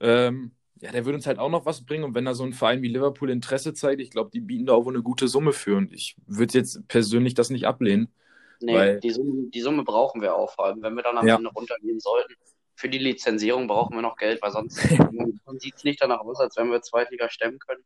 Ähm, 0.00 0.52
ja, 0.82 0.90
der 0.90 1.04
würde 1.04 1.14
uns 1.14 1.28
halt 1.28 1.38
auch 1.38 1.48
noch 1.48 1.64
was 1.64 1.84
bringen. 1.86 2.02
Und 2.02 2.16
wenn 2.16 2.24
da 2.24 2.34
so 2.34 2.42
ein 2.42 2.52
Verein 2.52 2.82
wie 2.82 2.88
Liverpool 2.88 3.30
Interesse 3.30 3.72
zeigt, 3.72 4.00
ich 4.00 4.10
glaube, 4.10 4.30
die 4.34 4.40
bieten 4.40 4.66
da 4.66 4.72
auch 4.72 4.88
eine 4.88 5.00
gute 5.00 5.28
Summe 5.28 5.52
für. 5.52 5.76
Und 5.76 5.92
ich 5.92 6.16
würde 6.26 6.58
jetzt 6.58 6.88
persönlich 6.88 7.34
das 7.34 7.50
nicht 7.50 7.66
ablehnen. 7.66 8.12
Nee, 8.60 8.74
weil... 8.74 9.00
die, 9.00 9.10
Summe, 9.10 9.48
die 9.50 9.60
Summe 9.60 9.84
brauchen 9.84 10.20
wir 10.20 10.34
auch, 10.34 10.52
vor 10.52 10.66
allem 10.66 10.82
wenn 10.82 10.94
wir 10.94 11.04
dann 11.04 11.16
am 11.18 11.26
ja. 11.26 11.36
Ende 11.36 11.50
runtergehen 11.50 12.00
sollten. 12.00 12.34
Für 12.74 12.88
die 12.88 12.98
Lizenzierung 12.98 13.68
brauchen 13.68 13.94
wir 13.94 14.02
noch 14.02 14.16
Geld, 14.16 14.42
weil 14.42 14.50
sonst 14.50 14.74
sieht 15.58 15.74
es 15.76 15.84
nicht 15.84 16.02
danach 16.02 16.18
aus, 16.18 16.40
als 16.40 16.56
wenn 16.56 16.70
wir 16.72 16.82
Zweitliga 16.82 17.30
stemmen 17.30 17.60
können. 17.60 17.84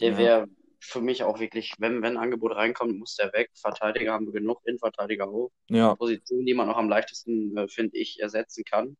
Der 0.00 0.12
ja. 0.12 0.18
wäre 0.18 0.46
für 0.78 1.00
mich 1.00 1.24
auch 1.24 1.40
wirklich, 1.40 1.74
wenn, 1.78 2.00
wenn 2.00 2.16
ein 2.16 2.22
Angebot 2.22 2.54
reinkommt, 2.54 2.96
muss 2.96 3.16
der 3.16 3.32
weg. 3.32 3.50
Verteidiger 3.54 4.12
haben 4.12 4.26
wir 4.26 4.32
genug, 4.32 4.60
Innenverteidiger 4.64 5.28
hoch. 5.28 5.50
Ja. 5.68 5.96
Position, 5.96 6.46
die 6.46 6.54
man 6.54 6.68
noch 6.68 6.76
am 6.76 6.88
leichtesten, 6.88 7.56
äh, 7.56 7.66
finde 7.66 7.98
ich, 7.98 8.20
ersetzen 8.20 8.62
kann. 8.64 8.96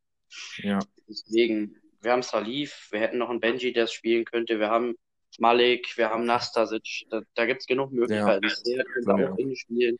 Ja. 0.57 0.79
Deswegen, 1.07 1.80
wir 2.01 2.11
haben 2.11 2.23
Salif, 2.23 2.87
wir 2.91 2.99
hätten 2.99 3.17
noch 3.17 3.29
einen 3.29 3.39
Benji, 3.39 3.73
der 3.73 3.85
es 3.85 3.93
spielen 3.93 4.25
könnte, 4.25 4.59
wir 4.59 4.69
haben 4.69 4.95
Malik, 5.39 5.97
wir 5.97 6.09
haben 6.09 6.25
Nastasic, 6.25 7.05
da, 7.09 7.21
da 7.35 7.45
gibt 7.45 7.61
es 7.61 7.67
genug 7.67 7.91
Möglichkeiten. 7.91 8.47
Ja. 8.47 8.75
Der 8.75 8.85
könnte 8.85 9.31
auch 9.31 9.37
innen 9.37 9.55
spielen. 9.55 9.97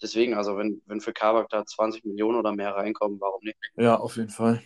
Deswegen, 0.00 0.34
also 0.34 0.56
wenn, 0.56 0.82
wenn 0.86 1.00
für 1.00 1.12
Kabak 1.12 1.48
da 1.50 1.64
20 1.64 2.04
Millionen 2.04 2.38
oder 2.38 2.52
mehr 2.52 2.74
reinkommen, 2.74 3.20
warum 3.20 3.40
nicht? 3.44 3.56
Ja, 3.76 3.96
auf 3.96 4.16
jeden 4.16 4.30
Fall. 4.30 4.60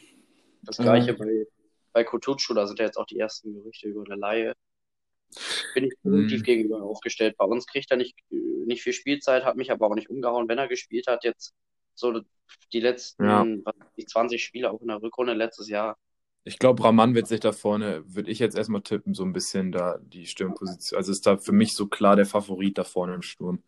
Das 0.62 0.78
gleiche 0.78 1.10
ähm. 1.10 1.18
bei, 1.18 1.46
bei 1.92 2.04
Kutucu, 2.04 2.54
da 2.54 2.66
sind 2.66 2.78
ja 2.78 2.86
jetzt 2.86 2.96
auch 2.96 3.06
die 3.06 3.18
ersten 3.18 3.52
Gerüchte 3.52 3.88
über 3.88 4.04
eine 4.04 4.16
Laie. 4.16 4.54
Bin 5.74 5.84
ich 5.84 5.94
positiv 6.02 6.40
mhm. 6.40 6.44
gegenüber 6.44 6.82
aufgestellt. 6.82 7.36
Bei 7.36 7.44
uns 7.44 7.66
kriegt 7.66 7.90
er 7.90 7.98
nicht, 7.98 8.16
nicht 8.30 8.82
viel 8.82 8.94
Spielzeit, 8.94 9.44
hat 9.44 9.56
mich 9.56 9.70
aber 9.70 9.86
auch 9.86 9.94
nicht 9.94 10.08
umgehauen, 10.08 10.48
wenn 10.48 10.58
er 10.58 10.68
gespielt 10.68 11.06
hat. 11.06 11.24
Jetzt 11.24 11.54
so 11.94 12.22
die 12.72 12.80
letzten 12.80 13.24
ja. 13.24 13.72
die 13.98 14.06
20 14.06 14.42
Spiele 14.42 14.70
auch 14.70 14.80
in 14.80 14.88
der 14.88 15.02
Rückrunde 15.02 15.34
letztes 15.34 15.68
Jahr 15.68 15.98
ich 16.46 16.60
glaube, 16.60 16.84
Raman 16.84 17.16
wird 17.16 17.26
sich 17.26 17.40
da 17.40 17.50
vorne, 17.50 18.04
würde 18.06 18.30
ich 18.30 18.38
jetzt 18.38 18.56
erstmal 18.56 18.80
tippen, 18.80 19.14
so 19.14 19.24
ein 19.24 19.32
bisschen 19.32 19.72
da 19.72 19.98
die 20.00 20.26
Sturmposition. 20.26 20.96
Also 20.96 21.10
ist 21.10 21.26
da 21.26 21.38
für 21.38 21.50
mich 21.50 21.74
so 21.74 21.88
klar 21.88 22.14
der 22.14 22.24
Favorit 22.24 22.78
da 22.78 22.84
vorne 22.84 23.14
im 23.14 23.22
Sturm. 23.22 23.64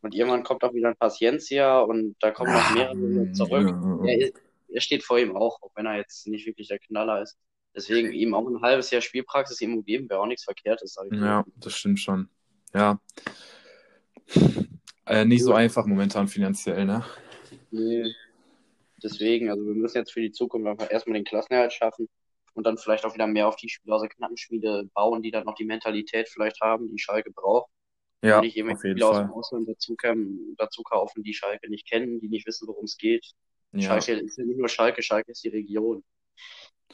Und 0.00 0.14
irgendwann 0.14 0.44
kommt 0.44 0.62
auch 0.62 0.72
wieder 0.72 0.90
ein 0.90 0.96
Paciencia 0.96 1.80
und 1.80 2.14
da 2.20 2.30
kommen 2.30 2.52
noch 2.52 2.72
mehrere 2.72 3.32
zurück. 3.32 3.68
Ja. 3.68 4.06
Er, 4.06 4.30
er, 4.68 4.80
steht 4.80 5.02
vor 5.02 5.18
ihm 5.18 5.36
auch, 5.36 5.60
auch 5.60 5.72
wenn 5.74 5.86
er 5.86 5.96
jetzt 5.96 6.28
nicht 6.28 6.46
wirklich 6.46 6.68
der 6.68 6.78
Knaller 6.78 7.20
ist. 7.20 7.36
Deswegen 7.74 8.12
ihm 8.12 8.32
auch 8.32 8.46
ein 8.46 8.62
halbes 8.62 8.92
Jahr 8.92 9.02
Spielpraxis 9.02 9.60
ihm 9.60 9.84
geben, 9.84 10.08
wäre 10.08 10.20
auch 10.20 10.26
nichts 10.26 10.44
Verkehrtes. 10.44 10.94
Sag 10.94 11.06
ich 11.10 11.18
ja, 11.18 11.44
das 11.56 11.74
stimmt 11.74 11.98
schon. 11.98 12.28
Ja. 12.72 13.00
Äh, 15.04 15.24
nicht 15.24 15.42
so 15.42 15.52
einfach 15.52 15.84
momentan 15.84 16.28
finanziell, 16.28 16.84
ne? 16.84 17.04
Nee. 17.72 18.14
Deswegen, 19.02 19.50
also 19.50 19.66
wir 19.66 19.74
müssen 19.74 19.96
jetzt 19.96 20.12
für 20.12 20.20
die 20.20 20.30
Zukunft 20.30 20.68
einfach 20.68 20.92
erstmal 20.92 21.14
den 21.14 21.24
Klassenerhalt 21.24 21.72
schaffen 21.72 22.08
und 22.60 22.66
dann 22.66 22.76
vielleicht 22.76 23.06
auch 23.06 23.14
wieder 23.14 23.26
mehr 23.26 23.48
auf 23.48 23.56
die 23.56 23.70
Spieler 23.70 23.94
aus 23.94 24.02
der 24.02 24.10
Knappenschmiede 24.10 24.90
bauen, 24.92 25.22
die 25.22 25.30
dann 25.30 25.46
noch 25.46 25.54
die 25.54 25.64
Mentalität 25.64 26.28
vielleicht 26.28 26.60
haben, 26.60 26.90
die 26.90 26.98
Schalke 26.98 27.30
braucht. 27.30 27.70
Ja, 28.22 28.36
und 28.36 28.44
nicht 28.44 28.58
immer 28.58 28.76
Spieler 28.76 29.08
aus 29.08 29.16
dem 29.16 29.30
Ausland 29.30 29.66
dazu, 29.66 29.96
dazu 30.58 30.82
kaufen, 30.82 31.22
die 31.22 31.32
Schalke 31.32 31.70
nicht 31.70 31.88
kennen, 31.88 32.20
die 32.20 32.28
nicht 32.28 32.46
wissen, 32.46 32.68
worum 32.68 32.84
es 32.84 32.98
geht. 32.98 33.32
Ja. 33.72 33.98
Schalke 33.98 34.20
ist 34.20 34.36
ja 34.36 34.44
nicht 34.44 34.58
nur 34.58 34.68
Schalke, 34.68 35.02
Schalke 35.02 35.32
ist 35.32 35.42
die 35.42 35.48
Region. 35.48 36.04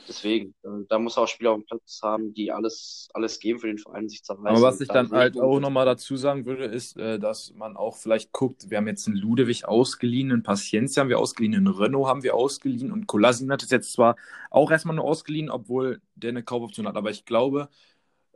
Deswegen, 0.09 0.55
da 0.89 0.99
muss 0.99 1.19
auch 1.19 1.27
Spieler 1.27 1.53
auf 1.53 1.59
dem 1.59 1.67
Platz 1.67 2.01
haben, 2.03 2.33
die 2.35 2.53
alles, 2.53 3.09
alles 3.13 3.39
geben 3.39 3.59
für 3.59 3.67
den 3.67 3.79
Verein, 3.79 4.09
sich 4.09 4.23
zerreißen. 4.23 4.49
Aber 4.49 4.63
was 4.63 4.81
ich 4.81 4.89
dann, 4.89 5.09
dann 5.09 5.19
halt 5.19 5.41
auch 5.41 5.61
nochmal 5.61 5.87
dazu 5.87 6.17
sagen 6.17 6.47
würde, 6.47 6.65
ist, 6.65 6.97
äh, 6.97 7.19
dass 7.19 7.53
man 7.55 7.77
auch 7.77 7.97
vielleicht 7.97 8.33
guckt, 8.33 8.71
wir 8.71 8.79
haben 8.79 8.87
jetzt 8.87 9.07
einen 9.07 9.17
Ludewig 9.17 9.67
ausgeliehen, 9.67 10.33
einen 10.33 10.43
Paciencia 10.43 11.03
haben 11.03 11.09
wir 11.09 11.19
ausgeliehen, 11.19 11.55
einen 11.55 11.67
Renault 11.67 12.07
haben 12.07 12.23
wir 12.23 12.35
ausgeliehen 12.35 12.93
und 12.93 13.07
Kolasin 13.07 13.51
hat 13.51 13.63
es 13.63 13.71
jetzt 13.71 13.93
zwar 13.93 14.17
auch 14.51 14.71
erstmal 14.71 14.97
nur 14.97 15.05
ausgeliehen, 15.05 15.51
obwohl 15.51 16.01
der 16.15 16.31
eine 16.31 16.43
Kaufoption 16.43 16.87
hat, 16.87 16.97
aber 16.97 17.11
ich 17.11 17.25
glaube, 17.25 17.69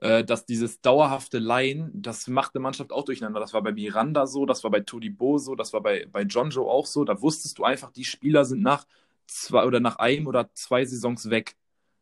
äh, 0.00 0.24
dass 0.24 0.46
dieses 0.46 0.80
dauerhafte 0.80 1.38
Leihen, 1.38 1.90
das 1.94 2.26
macht 2.26 2.54
eine 2.54 2.62
Mannschaft 2.62 2.90
auch 2.92 3.04
durcheinander. 3.04 3.38
Das 3.38 3.52
war 3.52 3.62
bei 3.62 3.72
Miranda 3.72 4.26
so, 4.26 4.46
das 4.46 4.64
war 4.64 4.70
bei 4.70 4.80
Todibo 4.80 5.38
so, 5.38 5.54
das 5.54 5.72
war 5.72 5.82
bei, 5.82 6.06
bei 6.10 6.22
Joe 6.22 6.48
auch 6.62 6.86
so. 6.86 7.04
Da 7.04 7.20
wusstest 7.20 7.58
du 7.58 7.64
einfach, 7.64 7.90
die 7.92 8.04
Spieler 8.04 8.44
sind 8.46 8.62
nach 8.62 8.86
zwei 9.26 9.64
oder 9.66 9.80
nach 9.80 9.96
einem 9.96 10.26
oder 10.26 10.50
zwei 10.54 10.84
Saisons 10.84 11.28
weg. 11.30 11.56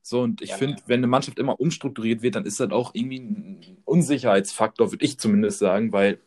So, 0.08 0.22
und 0.22 0.40
ich 0.40 0.50
ja, 0.50 0.56
finde, 0.56 0.82
wenn 0.86 1.00
eine 1.00 1.06
Mannschaft 1.06 1.38
immer 1.38 1.60
umstrukturiert 1.60 2.22
wird, 2.22 2.34
dann 2.34 2.46
ist 2.46 2.60
das 2.60 2.70
auch 2.70 2.94
irgendwie 2.94 3.20
ein 3.20 3.82
Unsicherheitsfaktor, 3.84 4.90
würde 4.90 5.04
ich 5.04 5.18
zumindest 5.18 5.58
sagen, 5.58 5.92
weil 5.92 6.18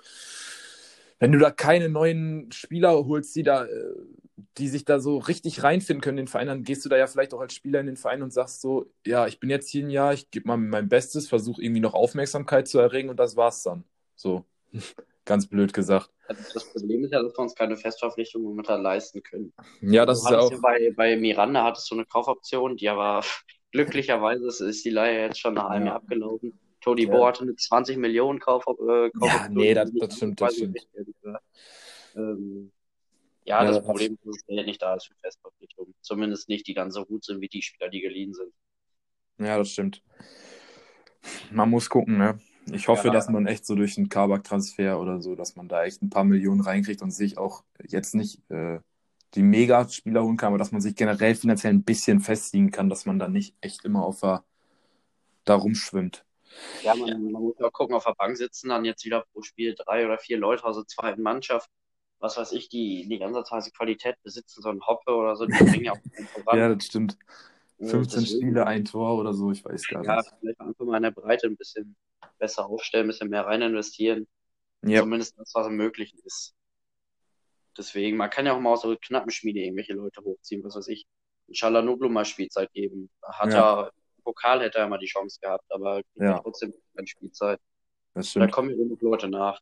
wenn 1.20 1.32
du 1.32 1.40
da 1.40 1.50
keine 1.50 1.90
neuen 1.90 2.52
Spieler 2.52 2.94
holst, 3.06 3.36
die 3.36 3.44
da 3.44 3.66
äh, 3.66 3.96
die 4.58 4.68
sich 4.68 4.86
da 4.86 5.00
so 5.00 5.18
richtig 5.18 5.64
reinfinden 5.64 6.02
können 6.02 6.18
in 6.20 6.26
den 6.26 6.32
Verein, 6.32 6.48
dann 6.48 6.64
gehst 6.64 6.84
du 6.86 6.90
da 6.90 6.98
ja 6.98 7.08
vielleicht 7.08 7.34
auch 7.34 7.40
als 7.40 7.54
Spieler 7.54 7.80
in 7.80 7.86
den 7.88 7.98
Verein 7.98 8.22
und 8.22 8.34
sagst 8.34 8.62
so, 8.62 8.92
ja, 9.06 9.28
ich 9.28 9.40
bin 9.40 9.50
jetzt 9.50 9.70
hier 9.70 9.86
ein 9.86 9.90
Jahr, 9.90 10.14
ich 10.14 10.30
gebe 10.30 10.48
mal 10.48 10.58
mein 10.58 10.90
Bestes, 10.90 11.28
versuche 11.30 11.62
irgendwie 11.62 11.82
noch 11.82 11.94
Aufmerksamkeit 11.94 12.68
zu 12.68 12.80
erregen 12.80 13.10
und 13.10 13.20
das 13.20 13.36
war's 13.36 13.64
dann. 13.64 13.84
So, 14.16 14.46
ganz 15.26 15.48
blöd 15.48 15.74
gesagt. 15.74 16.10
Das 16.28 16.72
Problem 16.72 17.04
ist 17.04 17.12
ja, 17.12 17.22
dass 17.22 17.34
wir 17.34 17.40
uns 17.40 17.56
keine 17.56 17.76
Festverpflichtung 17.78 18.44
momentan 18.44 18.82
leisten 18.82 19.22
können. 19.24 19.54
Ja, 19.82 20.06
das 20.06 20.22
Du 20.22 20.26
ist 20.26 20.32
ja 20.32 20.40
auch. 20.40 20.52
ja 20.52 20.58
bei, 20.62 20.94
bei 20.96 21.18
Miranda 21.18 21.64
hattest 21.64 21.90
du 21.92 21.96
eine 21.96 22.06
Kaufoption, 22.06 22.78
die 22.78 22.90
aber 22.90 23.22
glücklicherweise 23.72 24.66
ist, 24.68 24.86
die 24.86 24.90
Leihe 24.90 25.22
jetzt 25.22 25.40
schon 25.40 25.54
nach 25.54 25.70
einem 25.70 25.86
Ja. 25.86 25.92
Jahr 25.94 25.96
abgelaufen. 26.02 26.58
Todi 26.82 27.06
Ja. 27.06 27.12
Bo 27.12 27.26
hatte 27.28 27.44
eine 27.44 27.56
20 27.56 27.98
Millionen 27.98 28.40
Kauf, 28.40 28.64
äh, 28.68 29.10
Kaufoption. 29.12 29.28
Ja, 29.30 29.48
nee, 29.50 29.74
das, 29.74 29.92
das 29.94 30.16
stimmt, 30.18 30.42
das 30.42 30.56
stimmt. 30.56 30.80
Ähm, 32.16 32.72
ja, 33.46 33.60
Ja, 33.60 33.66
das 33.68 33.78
das- 33.78 33.86
Problem 33.86 34.14
ist, 34.14 34.26
dass 34.26 34.36
das 34.36 34.46
Geld 34.48 34.66
nicht 34.66 34.82
da 34.82 34.96
ist 34.96 35.08
für 35.08 35.16
Festverpflichtungen. 35.22 35.94
Zumindest 36.02 36.50
nicht 36.50 36.68
die 36.68 36.74
dann 36.74 36.92
so 36.92 37.06
gut 37.06 37.24
sind 37.24 37.42
wie 37.42 37.48
die 37.48 37.62
Spieler, 37.62 37.90
die 37.90 38.02
geliehen 38.02 38.34
sind. 38.34 38.52
Ja, 39.40 39.58
das 39.58 39.70
stimmt. 39.72 40.02
Man 41.52 41.70
muss 41.70 41.90
gucken, 41.90 42.18
ne? 42.18 42.40
Ich 42.72 42.88
hoffe, 42.88 43.08
Ja. 43.08 43.14
dass 43.14 43.28
man 43.30 43.48
echt 43.48 43.66
so 43.66 43.76
durch 43.76 43.98
einen 43.98 44.10
Kabak-Transfer 44.10 45.00
oder 45.00 45.22
so, 45.22 45.36
dass 45.36 45.56
man 45.56 45.68
da 45.68 45.84
echt 45.84 46.02
ein 46.02 46.10
paar 46.10 46.24
Millionen 46.24 46.62
reinkriegt 46.62 47.02
und 47.02 47.12
sich 47.12 47.38
auch 47.38 47.64
jetzt 47.88 48.14
nicht 48.16 48.40
äh, 48.52 48.80
die 49.36 49.44
Mega-Spieler 49.44 50.24
holen 50.24 50.38
kann, 50.38 50.50
aber 50.50 50.58
dass 50.58 50.72
man 50.72 50.82
sich 50.82 50.96
generell 50.96 51.36
finanziell 51.36 51.74
ein 51.74 51.84
bisschen 51.84 52.20
festigen 52.22 52.72
kann, 52.72 52.90
dass 52.90 53.06
man 53.06 53.20
da 53.20 53.28
nicht 53.28 53.56
echt 53.62 53.86
immer 53.86 54.04
auf 54.04 54.22
der, 54.22 54.44
da 55.46 55.56
rumschwimmt. 55.56 56.26
Ja, 56.84 56.96
man, 56.96 57.32
man 57.32 57.42
muss 57.42 57.56
ja 57.60 57.68
auch 57.68 57.72
gucken, 57.72 57.96
auf 57.96 58.04
der 58.06 58.16
Bank 58.16 58.38
sitzen 58.38 58.70
dann 58.70 58.86
jetzt 58.86 59.06
wieder 59.06 59.26
pro 59.34 59.42
Spiel 59.42 59.76
drei 59.76 60.06
oder 60.06 60.18
vier 60.18 60.38
Leute 60.38 60.64
aus 60.66 60.76
der 60.76 60.86
zweiten 60.88 61.22
Mannschaft, 61.22 61.70
was 62.20 62.38
weiß 62.38 62.52
ich, 62.54 62.70
die 62.70 63.06
nicht 63.08 63.24
ansatzweise 63.24 63.72
Qualität 63.72 64.16
besitzen, 64.24 64.62
so 64.62 64.70
ein 64.70 64.82
Hoppe 64.86 65.14
oder 65.16 65.36
so, 65.36 65.46
die 65.46 65.58
bringen 65.58 65.86
ja 65.86 65.94
auch. 65.94 66.00
Ja, 66.56 66.74
das 66.74 66.86
stimmt. 66.86 67.18
Äh, 67.80 67.88
15 67.88 68.22
deswegen- 68.22 68.42
Spiele, 68.42 68.68
ein 68.68 68.86
Tor 68.86 69.18
oder 69.18 69.34
so, 69.34 69.52
ich 69.52 69.64
weiß 69.66 69.88
gar 69.88 70.04
Ja, 70.04 70.18
nicht. 70.18 70.32
vielleicht 70.40 70.60
einfach 70.60 70.86
mal 70.86 70.98
in 70.98 71.04
der 71.04 71.12
Breite 71.12 71.48
ein 71.48 71.58
bisschen 71.58 71.96
besser 72.38 72.66
aufstellen, 72.68 73.06
ein 73.06 73.10
bisschen 73.10 73.30
mehr 73.30 73.46
rein 73.46 73.62
investieren. 73.62 74.28
Ja, 74.84 75.02
Zumindest 75.02 75.38
das, 75.38 75.52
was 75.54 75.70
möglich 75.70 76.14
ist. 76.26 76.54
Deswegen, 77.78 78.18
man 78.18 78.30
kann 78.30 78.46
ja 78.46 78.54
auch 78.56 78.60
mal 78.60 78.72
aus 78.74 78.82
so 78.82 78.96
Knappenschmiede 78.96 79.60
irgendwelche 79.62 79.94
Leute 79.94 80.22
hochziehen, 80.24 80.64
was 80.64 80.76
weiß 80.76 80.88
ich. 80.90 81.06
Chalanoglu 81.54 82.10
mal 82.10 82.26
Spielzeit 82.26 82.72
geben. 82.74 83.10
Hat 83.24 83.54
Ja. 83.54 83.84
im 84.18 84.24
Pokal 84.24 84.62
hätte 84.62 84.78
er 84.80 84.88
mal 84.88 84.98
die 85.00 85.08
Chance 85.08 85.40
gehabt, 85.42 85.66
aber 85.70 86.02
Ja. 86.16 86.40
trotzdem 86.42 86.74
keine 86.96 87.08
Spielzeit. 87.08 87.60
Da 88.14 88.48
kommen 88.48 88.70
ja 88.72 88.76
genug 88.76 89.02
Leute 89.02 89.28
nach. 89.30 89.60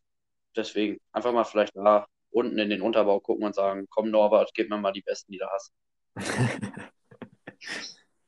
Deswegen 0.55 0.99
einfach 1.11 1.31
mal 1.33 1.43
vielleicht 1.43 1.75
da 1.75 2.05
unten 2.31 2.57
in 2.59 2.69
den 2.69 2.81
Unterbau 2.81 3.19
gucken 3.19 3.45
und 3.45 3.55
sagen, 3.55 3.87
komm 3.89 4.09
Norbert, 4.11 4.51
gib 4.53 4.69
mir 4.69 4.77
mal 4.77 4.91
die 4.91 5.01
Besten, 5.01 5.31
die 5.31 5.37
du 5.39 5.47
hast. 5.47 5.71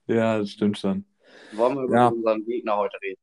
Ja, 0.07 0.39
das 0.39 0.49
stimmt 0.49 0.77
schon. 0.77 1.05
Wollen 1.51 1.75
wir 1.75 1.83
über 1.83 1.95
Ja. 1.95 2.07
unseren 2.09 2.45
Gegner 2.45 2.75
heute 2.75 2.97
reden? 3.01 3.21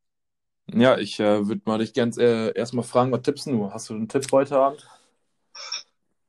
Ja, 0.72 0.96
ich 0.98 1.18
äh, 1.20 1.46
würde 1.46 1.60
mal 1.64 1.78
dich 1.78 1.92
ganz 1.94 2.16
äh, 2.18 2.52
erstmal 2.52 2.84
fragen, 2.84 3.12
was 3.12 3.22
tippst 3.22 3.46
du? 3.46 3.70
Hast 3.72 3.90
du 3.90 3.94
einen 3.94 4.08
Tipp 4.08 4.26
heute 4.32 4.56
Abend? 4.58 4.86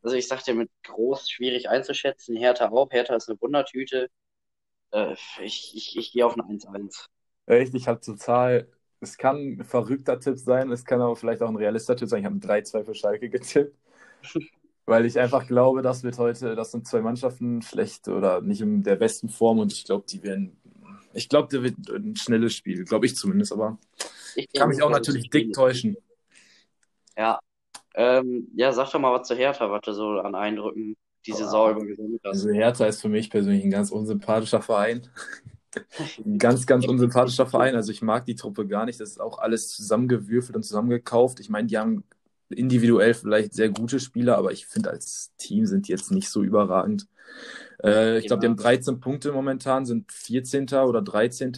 Also 0.02 0.16
ich 0.16 0.28
sag 0.28 0.44
dir, 0.44 0.54
mit 0.56 0.70
groß 0.84 1.30
schwierig 1.30 1.70
einzuschätzen. 1.70 2.36
Hertha 2.36 2.70
auch. 2.70 2.92
Hertha 2.92 3.16
ist 3.16 3.30
eine 3.30 3.40
Wundertüte. 3.42 4.10
Äh, 4.92 5.16
ich 5.42 5.74
ich, 5.76 5.98
ich 5.98 6.12
gehe 6.14 6.26
auf 6.26 6.36
ein 6.36 6.42
1-1. 6.42 7.10
Echt, 7.48 7.74
ich 7.74 7.88
habe 7.88 8.00
total. 8.00 8.68
Es 9.02 9.18
kann 9.18 9.38
ein 9.60 9.64
verrückter 9.64 10.20
Tipp 10.20 10.38
sein, 10.38 10.72
es 10.72 10.86
kann 10.86 11.02
aber 11.02 11.16
vielleicht 11.16 11.42
auch 11.42 11.50
ein 11.50 11.56
realistischer 11.56 11.96
Tipp 11.98 12.10
sein. 12.10 12.20
Ich 12.20 12.26
habe 12.26 12.36
ein 12.36 12.42
3-2 12.42 12.84
für 12.86 12.94
Schalke 12.96 13.30
getippt, 13.30 13.76
weil 14.86 15.06
ich 15.06 15.20
einfach 15.20 15.48
glaube, 15.48 15.82
das 15.82 16.04
wird 16.04 16.18
heute, 16.18 16.56
das 16.56 16.72
sind 16.72 16.88
zwei 16.88 17.02
Mannschaften 17.02 17.62
schlecht 17.62 18.08
oder 18.08 18.42
nicht 18.42 18.62
in 18.62 18.84
der 18.84 18.96
besten 18.96 19.30
Form 19.30 19.60
und 19.60 19.72
ich 19.74 19.86
glaube, 19.86 20.06
die 20.10 20.24
werden. 20.24 20.58
Ich 21.14 21.28
glaube, 21.30 21.48
der 21.50 21.64
wird 21.64 21.76
ein 21.90 22.16
schnelles 22.16 22.54
Spiel, 22.54 22.86
glaube 22.86 23.06
ich 23.08 23.16
zumindest, 23.16 23.52
aber 23.54 23.80
Ich 24.36 24.50
kann 24.54 24.70
mich 24.70 24.82
auch 24.84 24.90
natürlich 24.92 25.30
dick 25.30 25.54
täuschen. 25.54 25.98
Ja. 27.18 27.40
Ähm, 28.00 28.48
ja, 28.56 28.72
sag 28.72 28.90
doch 28.92 29.00
mal 29.00 29.12
was 29.12 29.28
zu 29.28 29.36
Hertha, 29.36 29.70
was 29.70 29.82
du 29.82 29.92
so 29.92 30.20
an 30.20 30.34
Eindrücken 30.34 30.96
die 31.26 31.34
Saison 31.34 31.72
über 31.72 31.86
gesammelt 31.86 32.22
hast. 32.24 32.32
Also 32.32 32.50
Hertha 32.50 32.86
ist 32.86 33.02
für 33.02 33.10
mich 33.10 33.30
persönlich 33.30 33.62
ein 33.66 33.72
ganz 33.72 33.92
unsympathischer 33.92 34.62
Verein. 34.62 35.08
Ein 36.26 36.40
ganz, 36.40 36.66
ganz 36.66 36.88
unsympathischer 36.88 37.46
Verein. 37.46 37.76
Also 37.76 37.92
ich 37.92 38.02
mag 38.02 38.26
die 38.26 38.34
Truppe 38.34 38.66
gar 38.66 38.86
nicht. 38.86 39.00
Das 39.00 39.10
ist 39.12 39.22
auch 39.22 39.38
alles 39.38 39.68
zusammengewürfelt 39.70 40.56
und 40.56 40.64
zusammengekauft. 40.64 41.40
Ich 41.40 41.50
meine, 41.50 41.68
die 41.68 41.78
haben 41.78 42.04
individuell 42.50 43.14
vielleicht 43.14 43.54
sehr 43.54 43.70
gute 43.70 44.00
Spieler, 44.00 44.40
aber 44.40 44.52
ich 44.52 44.66
finde, 44.66 44.90
als 44.90 45.32
Team 45.38 45.68
sind 45.68 45.88
die 45.88 45.92
jetzt 45.92 46.10
nicht 46.10 46.30
so 46.30 46.42
überragend. 46.42 47.08
Äh, 47.84 48.18
ich 48.18 48.26
glaube, 48.26 48.40
die 48.40 48.48
haben 48.48 48.58
13 48.58 49.00
Punkte 49.00 49.32
momentan, 49.32 49.86
sind 49.86 50.12
14. 50.12 50.70
oder 50.70 51.04
13. 51.04 51.54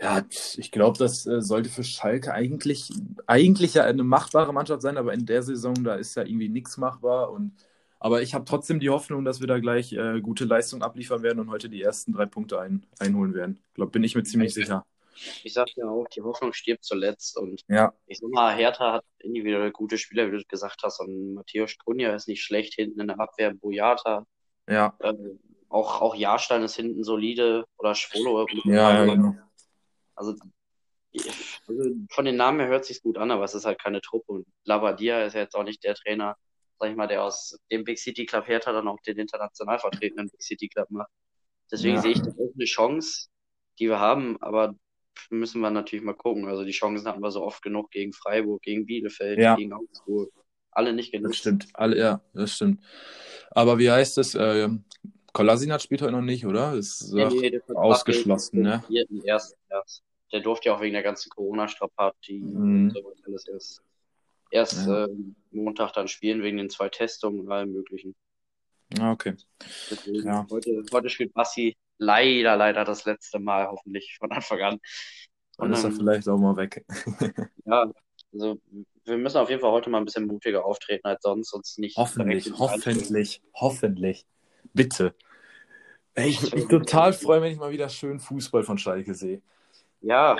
Ja, 0.00 0.24
ich 0.56 0.70
glaube, 0.70 0.96
das 0.96 1.26
äh, 1.26 1.42
sollte 1.42 1.68
für 1.70 1.82
Schalke 1.82 2.32
eigentlich, 2.32 2.90
eigentlich 3.26 3.74
ja 3.74 3.84
eine 3.84 4.04
machbare 4.04 4.52
Mannschaft 4.52 4.82
sein, 4.82 4.96
aber 4.96 5.12
in 5.12 5.26
der 5.26 5.42
Saison, 5.42 5.74
da 5.82 5.94
ist 5.96 6.14
ja 6.14 6.22
irgendwie 6.22 6.48
nichts 6.48 6.76
machbar. 6.76 7.32
Und, 7.32 7.52
aber 7.98 8.22
ich 8.22 8.32
habe 8.32 8.44
trotzdem 8.44 8.78
die 8.78 8.90
Hoffnung, 8.90 9.24
dass 9.24 9.40
wir 9.40 9.48
da 9.48 9.58
gleich 9.58 9.92
äh, 9.92 10.20
gute 10.20 10.44
Leistung 10.44 10.82
abliefern 10.82 11.22
werden 11.22 11.40
und 11.40 11.50
heute 11.50 11.68
die 11.68 11.82
ersten 11.82 12.12
drei 12.12 12.26
Punkte 12.26 12.60
ein, 12.60 12.86
einholen 13.00 13.34
werden. 13.34 13.58
Ich 13.70 13.74
glaube, 13.74 13.90
bin 13.90 14.04
ich 14.04 14.14
mir 14.14 14.22
ziemlich 14.22 14.54
sicher. 14.54 14.86
Ich 15.42 15.52
sag 15.52 15.66
ja 15.74 15.88
auch, 15.88 16.06
die 16.08 16.22
Hoffnung 16.22 16.52
stirbt 16.52 16.84
zuletzt. 16.84 17.36
Und 17.36 17.62
Ja, 17.66 17.92
ich 18.06 18.18
sag 18.18 18.30
mal, 18.30 18.54
Hertha 18.54 18.92
hat 18.92 19.04
individuell 19.18 19.72
gute 19.72 19.98
Spieler, 19.98 20.30
wie 20.30 20.36
du 20.36 20.44
gesagt 20.46 20.80
hast. 20.84 21.00
Und 21.00 21.34
Matthäus 21.34 21.76
Kunja 21.76 22.14
ist 22.14 22.28
nicht 22.28 22.44
schlecht 22.44 22.74
hinten 22.74 23.00
in 23.00 23.08
der 23.08 23.18
Abwehr. 23.18 23.52
Boyata. 23.52 24.24
ja, 24.68 24.94
Äh, 25.00 25.14
auch, 25.70 26.00
auch 26.00 26.14
Jahrstein 26.14 26.62
ist 26.62 26.76
hinten 26.76 27.02
solide. 27.02 27.64
Oder 27.78 27.96
Schwolo. 27.96 28.46
ja, 28.64 29.04
ja, 29.04 29.04
genau. 29.04 29.34
Also, 30.18 30.34
also 31.68 31.90
von 32.10 32.24
den 32.24 32.36
Namen 32.36 32.60
her 32.60 32.68
hört 32.68 32.84
sich's 32.84 33.02
gut 33.02 33.18
an, 33.18 33.30
aber 33.30 33.44
es 33.44 33.54
ist 33.54 33.64
halt 33.64 33.80
keine 33.80 34.00
Truppe. 34.00 34.32
Und 34.32 34.46
Labadia 34.64 35.22
ist 35.22 35.34
ja 35.34 35.40
jetzt 35.40 35.54
auch 35.54 35.62
nicht 35.62 35.82
der 35.84 35.94
Trainer, 35.94 36.36
sag 36.78 36.90
ich 36.90 36.96
mal, 36.96 37.06
der 37.06 37.22
aus 37.22 37.58
dem 37.70 37.84
Big 37.84 37.98
City 37.98 38.26
Club 38.26 38.46
Hertha 38.46 38.72
dann 38.72 38.88
auch 38.88 39.00
den 39.06 39.18
international 39.18 39.78
vertretenen 39.78 40.28
Big 40.28 40.42
City 40.42 40.68
Club 40.68 40.90
macht. 40.90 41.10
Deswegen 41.70 41.96
Ja. 41.96 42.02
sehe 42.02 42.12
ich 42.12 42.20
da 42.22 42.30
auch 42.30 42.52
eine 42.54 42.64
Chance, 42.64 43.28
die 43.78 43.88
wir 43.88 44.00
haben, 44.00 44.40
aber 44.42 44.74
müssen 45.30 45.60
wir 45.60 45.70
natürlich 45.70 46.04
mal 46.04 46.14
gucken. 46.14 46.46
Also 46.48 46.64
die 46.64 46.72
Chancen 46.72 47.06
hatten 47.06 47.20
wir 47.22 47.30
so 47.30 47.42
oft 47.42 47.62
genug 47.62 47.90
gegen 47.90 48.12
Freiburg, 48.12 48.62
gegen 48.62 48.86
Bielefeld, 48.86 49.38
Ja. 49.38 49.54
gegen 49.56 49.72
Augsburg. 49.72 50.32
Alle 50.72 50.92
nicht 50.92 51.12
Das 51.12 51.20
genutzt. 51.20 51.38
stimmt. 51.38 51.68
Alle, 51.74 51.96
ja, 51.98 52.20
das 52.34 52.52
stimmt. 52.52 52.82
Aber 53.50 53.78
wie 53.78 53.90
heißt 53.90 54.18
es? 54.18 54.34
Äh, 54.34 54.68
Kolasinac 55.38 55.80
spielt 55.80 56.02
heute 56.02 56.12
noch 56.12 56.20
nicht, 56.20 56.44
oder? 56.46 56.74
Ist 56.74 57.12
Nee, 57.12 57.22
ach, 57.22 57.30
nee, 57.30 57.50
der 57.50 57.62
ausgeschlossen, 57.76 58.62
ne? 58.62 58.82
ersten 59.24 59.56
erst. 59.68 60.02
Der 60.32 60.40
durfte 60.40 60.68
ja 60.68 60.74
auch 60.74 60.80
wegen 60.80 60.94
der 60.94 61.04
ganzen 61.04 61.30
Corona-Strapazie 61.30 62.40
Mhm. 62.40 62.92
und 62.96 63.34
so 63.36 63.52
erst, 63.52 63.82
erst 64.50 64.86
Ja. 64.88 65.04
äh, 65.04 65.08
Montag 65.52 65.92
dann 65.92 66.08
spielen 66.08 66.42
wegen 66.42 66.56
den 66.56 66.70
zwei 66.70 66.88
Testungen 66.88 67.40
und 67.40 67.52
allem 67.52 67.72
möglichen. 67.72 68.16
Ah, 68.98 69.12
okay. 69.12 69.36
Deswegen, 69.90 70.26
Ja. 70.26 70.44
heute, 70.50 70.82
heute 70.92 71.08
spielt 71.08 71.32
Bassi 71.34 71.76
leider, 71.98 72.56
leider 72.56 72.84
das 72.84 73.04
letzte 73.04 73.38
Mal, 73.38 73.68
hoffentlich 73.68 74.16
von 74.18 74.32
Anfang 74.32 74.60
an. 74.60 74.78
Dann 75.56 75.66
Und 75.68 75.72
ist 75.72 75.84
er 75.84 75.90
dann, 75.90 75.98
vielleicht 75.98 76.28
auch 76.28 76.38
mal 76.38 76.56
weg. 76.56 76.84
ja, 77.64 77.90
also 78.32 78.60
wir 79.04 79.16
müssen 79.18 79.38
auf 79.38 79.50
jeden 79.50 79.60
Fall 79.60 79.70
heute 79.70 79.88
mal 79.88 79.98
ein 79.98 80.04
bisschen 80.04 80.26
mutiger 80.26 80.64
auftreten 80.64 81.06
als 81.06 81.22
sonst, 81.22 81.50
sonst 81.50 81.78
nicht 81.78 81.96
Hoffentlich, 81.96 82.52
hoffentlich, 82.58 83.40
hoffentlich. 83.54 84.26
Bitte. 84.74 85.14
Ey, 86.18 86.30
ich 86.30 86.42
würde 86.42 86.56
mich 86.56 86.66
total 86.66 87.12
freuen, 87.12 87.44
wenn 87.44 87.52
ich 87.52 87.58
mal 87.58 87.70
wieder 87.70 87.88
schön 87.88 88.18
Fußball 88.18 88.64
von 88.64 88.76
Schalke 88.76 89.14
sehe. 89.14 89.40
Ja, 90.00 90.36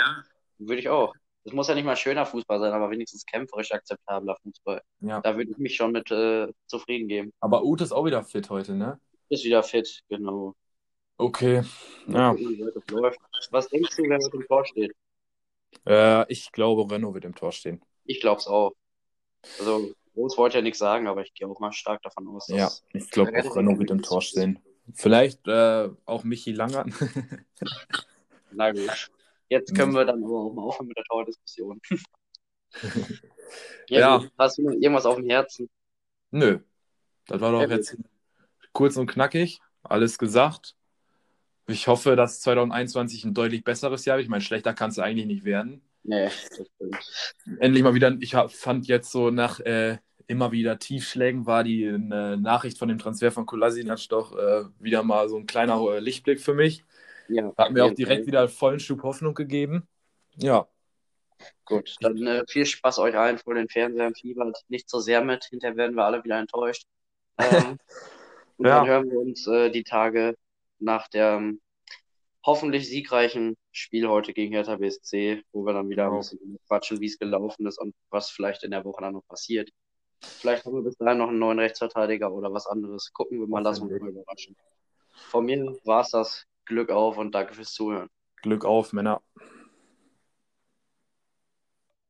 würde 0.59 0.81
ich 0.81 0.89
auch. 0.89 1.15
Es 1.45 1.53
muss 1.53 1.69
ja 1.69 1.77
nicht 1.77 1.85
mal 1.85 1.95
schöner 1.95 2.27
Fußball 2.27 2.59
sein, 2.59 2.73
aber 2.73 2.91
wenigstens 2.91 3.25
kämpferisch 3.25 3.71
akzeptabler 3.71 4.37
Fußball. 4.43 4.83
Ja. 5.01 5.21
Da 5.21 5.37
würde 5.37 5.53
ich 5.53 5.57
mich 5.59 5.77
schon 5.77 5.93
mit 5.93 6.11
äh, 6.11 6.49
zufrieden 6.67 7.07
geben. 7.07 7.33
Aber 7.39 7.63
Ute 7.63 7.85
ist 7.85 7.93
auch 7.93 8.05
wieder 8.05 8.25
fit 8.25 8.51
heute, 8.51 8.75
ne? 8.75 8.99
Ist 9.29 9.45
wieder 9.45 9.63
fit, 9.63 10.03
genau. 10.09 10.57
Okay. 11.17 11.63
Ja. 12.09 12.35
Was 13.51 13.69
denkst 13.69 13.95
du, 13.97 14.03
wer 14.03 14.19
mit 14.19 14.33
dem 14.33 14.47
Tor 14.49 14.65
steht? 14.67 14.93
Äh, 15.87 16.31
ich 16.33 16.51
glaube, 16.51 16.93
Renault 16.93 17.15
wird 17.15 17.25
im 17.25 17.37
Tor 17.37 17.53
stehen. 17.53 17.81
Ich 18.05 18.21
glaube 18.21 18.41
es 18.41 18.49
auch. 18.49 18.73
Also, 19.61 19.93
Groß 20.15 20.37
wollte 20.39 20.59
ja 20.59 20.63
nichts 20.63 20.81
sagen, 20.81 21.07
aber 21.07 21.23
ich 21.23 21.33
gehe 21.35 21.47
auch 21.47 21.61
mal 21.61 21.73
stark 21.73 22.03
davon 22.03 22.27
aus, 22.27 22.47
dass. 22.49 22.57
Ja, 22.57 22.99
ich 22.99 23.09
glaube 23.13 23.31
auch 23.31 23.55
Renault 23.55 23.79
wird 23.79 23.93
im 23.93 24.03
Tor 24.03 24.23
stehen. 24.23 24.59
Vielleicht 24.95 25.47
äh, 25.47 25.89
auch 26.05 26.25
Michi 26.25 26.53
Langer. 26.53 26.87
Na 28.53 28.73
gut. 28.73 29.11
Jetzt 29.49 29.75
können 29.75 29.95
wir 29.95 30.05
dann 30.05 30.23
aber 30.23 30.41
auch 30.41 30.53
mal 30.53 30.63
aufhören 30.63 30.89
mit 30.89 30.97
der 30.97 31.05
Tordiskussion. 31.05 31.81
ja, 33.89 34.01
Ja. 34.01 34.25
Hast 34.39 34.59
du 34.59 34.63
noch 34.63 34.73
irgendwas 34.73 35.07
auf 35.07 35.17
dem 35.17 35.29
Herzen? 35.29 35.71
Nö. 36.31 36.61
Das 37.27 37.41
war 37.41 37.53
doch 37.53 37.61
gut. 37.61 37.71
jetzt 37.71 37.97
kurz 38.73 38.97
und 38.97 39.07
knackig. 39.07 39.61
Alles 39.83 40.19
gesagt. 40.19 40.75
Ich 41.67 41.87
hoffe, 41.87 42.17
dass 42.17 42.41
2021 42.41 43.25
ein 43.25 43.35
deutlich 43.35 43.65
besseres 43.65 44.05
Jahr 44.05 44.17
wird. 44.17 44.25
Ich 44.25 44.31
meine, 44.31 44.43
schlechter 44.43 44.75
kann 44.75 44.91
es 44.91 44.99
eigentlich 44.99 45.27
nicht 45.27 45.45
werden. 45.45 45.83
Nee, 46.03 46.25
das 46.25 46.69
stimmt. 46.75 47.61
Endlich 47.61 47.83
mal 47.83 47.95
wieder, 47.95 48.17
ich 48.21 48.35
hab, 48.35 48.51
fand 48.51 48.87
jetzt 48.87 49.11
so 49.11 49.31
nach 49.31 49.61
äh, 49.61 49.99
immer 50.29 50.53
wieder 50.53 50.79
Tiefschlägen 50.79 51.47
war 51.47 51.65
die 51.65 51.85
äh, 51.85 51.97
Nachricht 51.99 52.79
von 52.79 52.89
dem 52.89 52.99
Transfer 52.99 53.33
von 53.33 53.47
Kolasinac 53.47 54.09
doch 54.11 54.37
äh, 54.37 54.65
wieder 54.79 55.03
mal 55.03 55.29
so 55.29 55.37
ein 55.37 55.47
kleiner 55.47 55.81
äh, 55.91 55.99
Lichtblick 55.99 56.41
für 56.41 56.55
mich. 56.55 56.85
Ja, 57.29 57.53
Hat 57.57 57.73
mir 57.73 57.85
auch 57.85 57.95
direkt 57.95 58.21
Fall. 58.21 58.27
wieder 58.27 58.49
vollen 58.49 58.79
Schub 58.79 59.03
Hoffnung 59.03 59.35
gegeben. 59.35 59.89
Ja. 60.37 60.69
Gut, 61.65 61.97
dann 62.01 62.27
äh, 62.27 62.45
viel 62.47 62.67
Spaß 62.67 62.99
euch 62.99 63.17
allen 63.17 63.39
vor 63.39 63.55
den 63.55 63.69
Fernsehern. 63.69 64.15
Fiebert 64.15 64.65
nicht 64.69 64.89
so 64.89 65.01
sehr 65.01 65.25
mit, 65.25 65.45
hinterher 65.45 65.77
werden 65.77 65.97
wir 65.97 66.05
alle 66.05 66.23
wieder 66.25 66.39
enttäuscht. 66.39 66.87
Ähm, 67.39 67.79
und 68.59 68.67
ja. 68.67 68.79
dann 68.79 68.87
hören 68.87 69.11
wir 69.11 69.19
uns 69.19 69.47
äh, 69.47 69.71
die 69.71 69.85
Tage 69.85 70.37
nach 70.79 71.09
der 71.09 71.53
hoffentlich 72.45 72.89
siegreichen 72.89 73.57
Spiel 73.73 74.09
heute 74.09 74.33
gegen 74.33 74.53
Hertha 74.53 74.77
BSC, 74.77 75.43
wo 75.53 75.65
wir 75.65 75.73
dann 75.73 75.89
wieder 75.89 76.05
genau. 76.05 76.17
ein 76.17 76.21
bisschen 76.21 76.59
quatschen, 76.67 77.01
wie 77.01 77.07
es 77.07 77.19
gelaufen 77.19 77.67
ist 77.67 77.79
und 77.79 77.95
was 78.11 78.31
vielleicht 78.31 78.65
in 78.65 78.71
der 78.71 78.85
Woche 78.85 79.03
dann 79.03 79.15
noch 79.15 79.27
passiert. 79.27 79.71
Vielleicht 80.21 80.65
haben 80.65 80.75
wir 80.75 80.83
bis 80.83 80.97
dahin 80.97 81.19
noch 81.19 81.29
einen 81.29 81.39
neuen 81.39 81.59
Rechtsverteidiger 81.59 82.33
oder 82.33 82.53
was 82.53 82.67
anderes. 82.67 83.13
Gucken 83.13 83.41
wir 83.41 83.47
mal, 83.47 83.61
lassen 83.61 83.89
wir 83.89 84.01
mal 84.01 84.11
überraschen. 84.11 84.57
Von 85.13 85.45
mir 85.45 85.77
war 85.85 86.03
es 86.03 86.11
das. 86.11 86.45
Glück 86.65 86.91
auf 86.91 87.17
und 87.17 87.35
danke 87.35 87.55
fürs 87.55 87.73
Zuhören. 87.73 88.09
Glück 88.43 88.65
auf, 88.65 88.93
Männer. 88.93 89.23